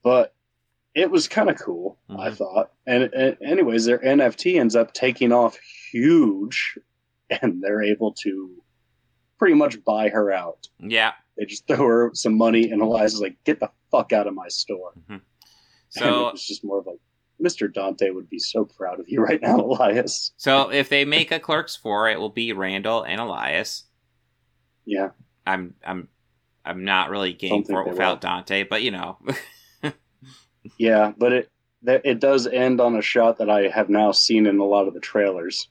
[0.03, 0.35] but
[0.95, 2.37] it was kind of cool, I Mhm.
[2.37, 2.73] thought.
[2.87, 5.57] And, and anyways, their NFT ends up taking off
[5.93, 6.79] huge,
[7.43, 8.63] and they're able to
[9.39, 10.69] pretty much buy her out.
[10.81, 11.13] Yeah.
[11.37, 14.49] They just throw her some money, and Elias's like, "Get the fuck out of my
[14.49, 15.21] store." and
[15.91, 16.99] So it was just more of like,
[17.43, 17.73] "Mr.
[17.73, 21.39] Dante would be so proud of you right now, Elias." so if they make a
[21.41, 23.85] Clerks 4, it will be Randal and Elias.
[24.85, 25.11] Yeah,
[25.47, 26.09] I'm I'm
[26.65, 28.31] I'm not really game for it without will.
[28.31, 29.19] Dante, but you know.
[30.79, 31.49] yeah, but it
[31.83, 34.87] that it does end on a shot that I have now seen in a lot
[34.89, 35.69] of the trailers,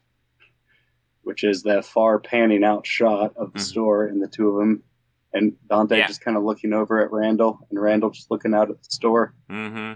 [1.23, 3.63] which is that far panning out shot of the Mhm.
[3.63, 4.83] store and the two of them,
[5.33, 6.07] and Dante Yeah.
[6.07, 9.35] just kind of looking over at Randal, and Randal just looking out at the store.
[9.49, 9.93] hmm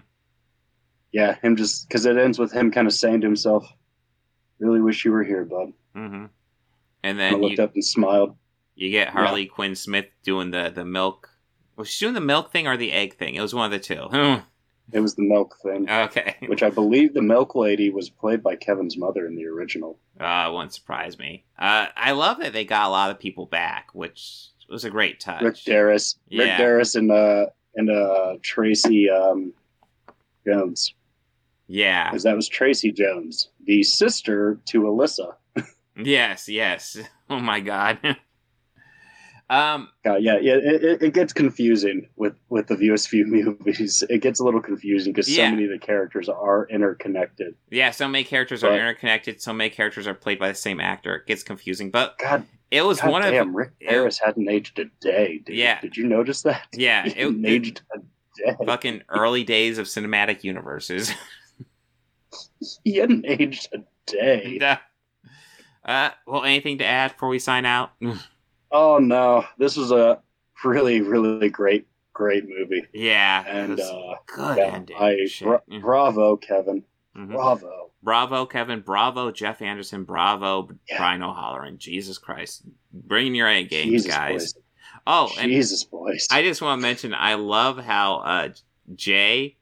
[1.13, 3.65] Yeah, him just because it ends with him kind of saying to himself,
[4.59, 6.25] "Really wish you were here, bud." hmm
[7.03, 8.35] And I then looked you, up and smiled.
[8.75, 11.29] you get Harley Quinn Smith doing the the milk.
[11.77, 13.35] Was she doing the milk thing or the egg thing?
[13.35, 14.41] It was one of the two.
[14.91, 16.35] It was the milk thing, okay.
[16.47, 19.97] which I believe the milk lady was played by Kevin's mother in the original.
[20.19, 21.45] Uh, it wouldn't surprise me.
[21.57, 25.21] Uh, I love that they got a lot of people back, which was a great
[25.21, 25.41] touch.
[25.41, 27.45] Rick Derris, Rick Derris, and uh
[27.75, 29.53] and uh Tracy um
[30.45, 30.93] Jones.
[31.67, 32.09] Yeah.
[32.09, 35.35] because that was Tracy Jones, the sister to Alyssa.
[35.95, 36.49] Yes.
[36.49, 36.97] Yes.
[37.29, 37.97] Oh my God.
[39.49, 39.89] um.
[40.03, 44.03] God, yeah, yeah, it, it- it gets confusing with with the VSView movies.
[44.09, 45.47] It gets a little confusing because Yeah.
[45.47, 47.55] so many of the characters are interconnected.
[47.71, 47.91] Yeah.
[47.91, 49.41] So many characters are interconnected.
[49.41, 51.15] So many characters are played by the same actor.
[51.15, 54.49] It gets confusing, but God, it was God one damn, of Rick it- Harris hadn't
[54.49, 55.39] aged a day.
[55.45, 55.55] Dude.
[55.55, 55.79] Yeah.
[55.81, 56.67] did you notice that?
[56.73, 57.05] yeah.
[57.07, 58.55] It, it aged a day.
[58.65, 61.11] fucking early days of cinematic universes.
[62.83, 64.59] He hadn't aged a day.
[65.85, 66.11] Uh.
[66.25, 67.91] Well, anything to add before we sign out?
[68.75, 70.19] Oh no, this was a
[70.65, 72.87] really, really great, great movie.
[72.91, 73.43] yeah.
[73.45, 74.95] And uh, good yeah, ending.
[74.97, 75.81] I bra- Mhm.
[75.81, 76.83] bravo, Kevin,
[77.15, 77.33] Mhm.
[77.33, 77.91] bravo.
[78.01, 78.79] Bravo, Kevin.
[78.81, 80.05] Bravo, Jeff Anderson.
[80.05, 80.97] Bravo, Yeah.
[80.97, 81.77] Brian O'Halloran.
[81.77, 82.63] Jesus Christ.
[82.91, 84.53] Bringing your A games, Jesus, guys.
[84.53, 84.63] boys.
[85.05, 86.27] Oh, and Jesus, boys.
[86.31, 88.49] I just want to mention I love how uh,
[88.95, 89.57] Jay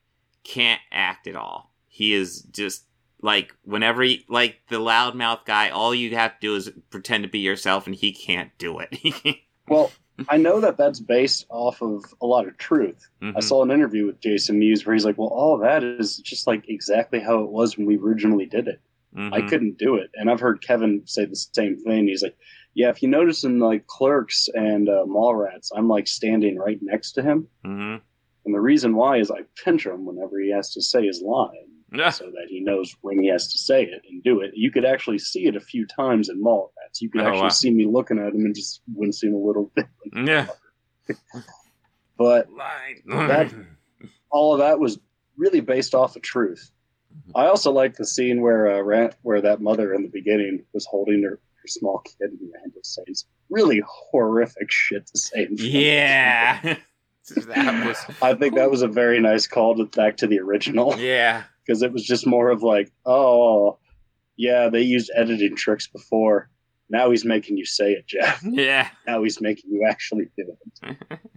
[0.45, 1.70] can't act at all.
[2.01, 2.85] He is just
[3.21, 7.29] like whenever he like the loudmouth guy, all you have to do is pretend to
[7.29, 8.97] be yourself and he can't do it.
[9.67, 9.91] Well,
[10.27, 13.07] I know that that's based off of a lot of truth.
[13.21, 13.43] I Mhm.
[13.43, 16.47] saw an interview with Jason Mewes where he's like, "Well, all of that is just
[16.47, 18.81] like exactly how it was when we originally did it.
[19.15, 19.49] I Mhm.
[19.49, 22.07] couldn't do it." And I've heard Kevin say the same thing.
[22.07, 22.35] He's like,
[22.73, 27.11] "Yeah, if you notice in like Clerks and uh, Mallrats, I'm like standing right next
[27.13, 28.01] to him, Mhm.
[28.45, 31.69] and the reason why is I pinch him whenever he has to say his line."
[31.93, 32.09] Yeah.
[32.09, 34.51] So that he knows when he has to say it and do it.
[34.55, 37.01] You could actually see it a few times in Mallrats.
[37.01, 37.49] You could Oh, actually wow.
[37.49, 39.85] see me looking at him and just wincing a little bit.
[40.13, 40.47] Yeah.
[42.17, 42.47] But
[43.07, 43.53] That-
[44.29, 44.99] all of that was
[45.37, 46.71] really based off of truth.
[47.35, 50.85] I also like the scene where uh, Ran- where that mother in the beginning was
[50.85, 53.07] holding her, her small kid and Randal saying
[53.49, 55.41] really horrific shit to say.
[55.43, 56.75] in front of Yeah.
[57.47, 60.97] that was I think that was a very nice call to, back to the original
[60.97, 61.43] yeah.
[61.65, 63.77] Because it was just more of like, oh,
[64.37, 66.49] yeah, they used editing tricks before.
[66.89, 68.41] Now he's making you say it, Jeff.
[68.43, 68.89] Yeah.
[69.07, 71.19] Now he's making you actually do it.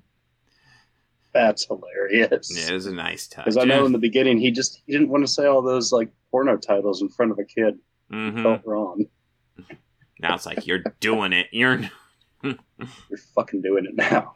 [1.32, 2.50] That's hilarious.
[2.56, 3.44] Yeah, it was a nice touch.
[3.44, 5.90] Because I know in the beginning he just he didn't want to say all those
[5.90, 7.78] like porno titles in front of a kid.
[8.12, 8.42] Mhm.
[8.42, 9.06] Felt wrong.
[10.20, 11.48] Now it's like you're doing it.
[11.50, 11.80] You're
[12.42, 14.34] You're fucking doing it now.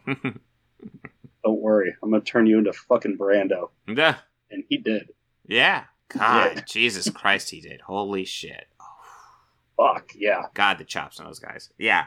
[1.44, 3.70] Don't worry, I'm gonna turn you into fucking Brando.
[3.86, 4.16] yeah.
[4.50, 5.10] And he did.
[5.48, 5.84] Yeah.
[6.08, 6.60] God, Yeah.
[6.66, 7.80] Jesus Christ, he did.
[7.80, 8.66] Holy shit.
[9.76, 10.44] Fuck yeah.
[10.54, 11.70] God, the chops on those guys.
[11.78, 12.06] Yeah.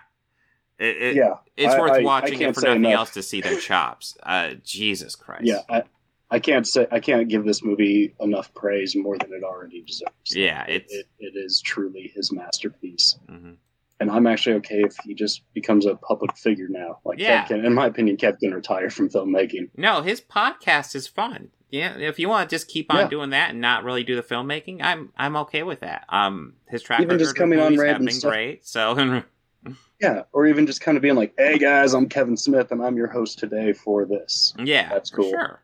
[0.80, 1.36] It, it- Yeah.
[1.58, 2.94] It's I- worth I- I watching can't it for nothing enough.
[3.00, 4.18] else to see their chops.
[4.24, 5.44] Uh, Jesus Christ.
[5.46, 5.62] Yeah.
[5.70, 5.84] I,
[6.30, 10.12] I can't say I can't give this movie enough praise more than it already deserves.
[10.34, 13.18] Yeah, it's It, it is truly his masterpiece.
[13.30, 13.58] mhm.
[14.00, 17.00] And I'm actually okay if he just becomes a public figure now.
[17.06, 17.44] Like Yeah.
[17.46, 19.70] Can, in my opinion, Kev can retire from filmmaking.
[19.78, 20.02] no.
[20.02, 21.52] His podcast is fun.
[21.72, 23.07] Yeah, if you want to just keep on Yeah.
[23.07, 26.06] doing that and not really do the filmmaking, I'm I'm okay with that.
[26.10, 28.31] Um, his track Even record just coming on random been stuff.
[28.31, 28.65] great.
[28.68, 29.23] So
[30.02, 32.98] Yeah, or even just kind of being like, "Hey guys, I'm Kevin Smith, and I'm
[32.98, 35.30] your host today for this." yeah, That's cool.
[35.30, 35.61] Sure.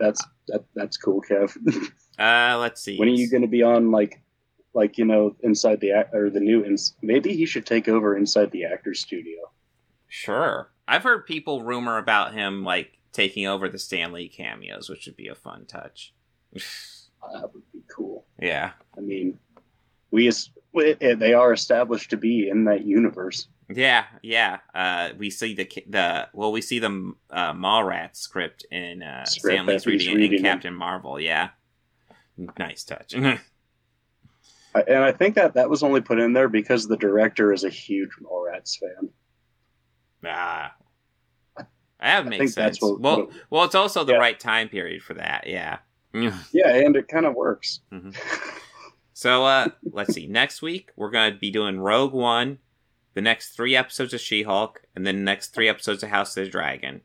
[0.00, 1.56] That's that, that's cool, Kev.
[2.18, 2.96] Uh, let's see.
[2.96, 4.20] when are you going to be on like,
[4.72, 6.64] like you know, inside the act or the new?
[6.64, 9.50] Ins- maybe he should take over inside the actor's studio.
[10.08, 10.70] Sure.
[10.86, 15.16] I've heard people rumor about him like taking over the Stan Lee cameos, which would
[15.16, 16.12] be a fun touch.
[17.32, 18.26] That would be cool.
[18.38, 18.72] yeah.
[18.98, 19.38] I mean,
[20.10, 20.30] we
[20.74, 23.48] we- eh, they are established to be in that universe.
[23.74, 24.58] Yeah, yeah.
[24.74, 29.54] Uh, we see the the well, we see the uh, Mallrats script in uh, Script
[29.54, 30.42] Stan Lee's reading, in reading it.
[30.42, 31.18] Captain Marvel.
[31.18, 31.48] Yeah,
[32.58, 33.14] nice touch.
[34.74, 37.68] And I think that that was only put in there because the director is a
[37.70, 39.08] huge Mallrats fan.
[40.26, 40.74] ah,
[42.04, 42.80] that makes sense.
[42.80, 44.18] what- well, what- well, it's also the Yeah.
[44.18, 45.46] right time period for that.
[45.46, 45.78] Yeah.
[46.52, 47.80] Yeah, and it kind of works.
[49.16, 50.26] So uh let's see.
[50.26, 52.58] Next week we're gonna be doing Rogue One,
[53.14, 56.36] the next three episodes of She Hulk, and then the next three episodes of House
[56.36, 57.00] of the Dragon.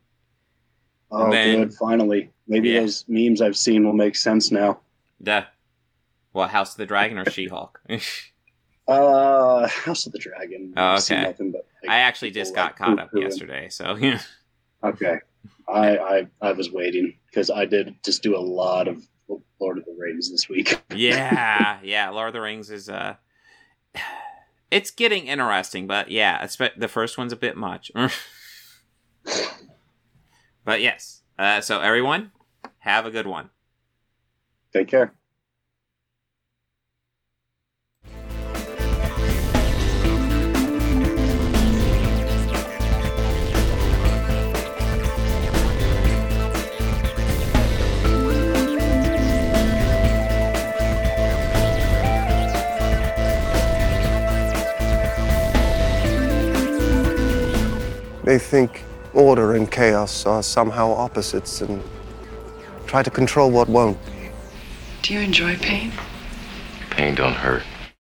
[1.12, 1.74] Oh, then- good!
[1.74, 2.80] Finally, maybe Yeah.
[2.80, 4.80] those memes I've seen will make sense now.
[5.20, 5.46] The
[6.32, 7.80] what House of the Dragon or She Hulk?
[8.88, 10.72] Uh, House of the Dragon.
[10.76, 11.22] Oh, okay.
[11.22, 14.18] nothing but, like, I actually just got like, caught up yesterday, so yeah.
[14.82, 15.18] Okay,
[15.68, 19.06] I, I I was waiting because I did just do a lot of
[19.60, 20.80] Lord of the Rings this week.
[20.94, 22.10] yeah, yeah.
[22.10, 23.16] Lord of the Rings is uh,
[24.70, 26.46] it's getting interesting, but yeah,
[26.76, 27.92] the first one's a bit much.
[30.64, 32.32] but yes, uh, so everyone,
[32.78, 33.50] have a good one.
[34.72, 35.12] Take care.
[58.24, 58.84] They think
[59.14, 61.82] order and chaos are somehow opposites and
[62.86, 63.98] try to control what won't.
[65.02, 65.92] Do you enjoy pain?
[66.90, 67.62] Pain don't hurt.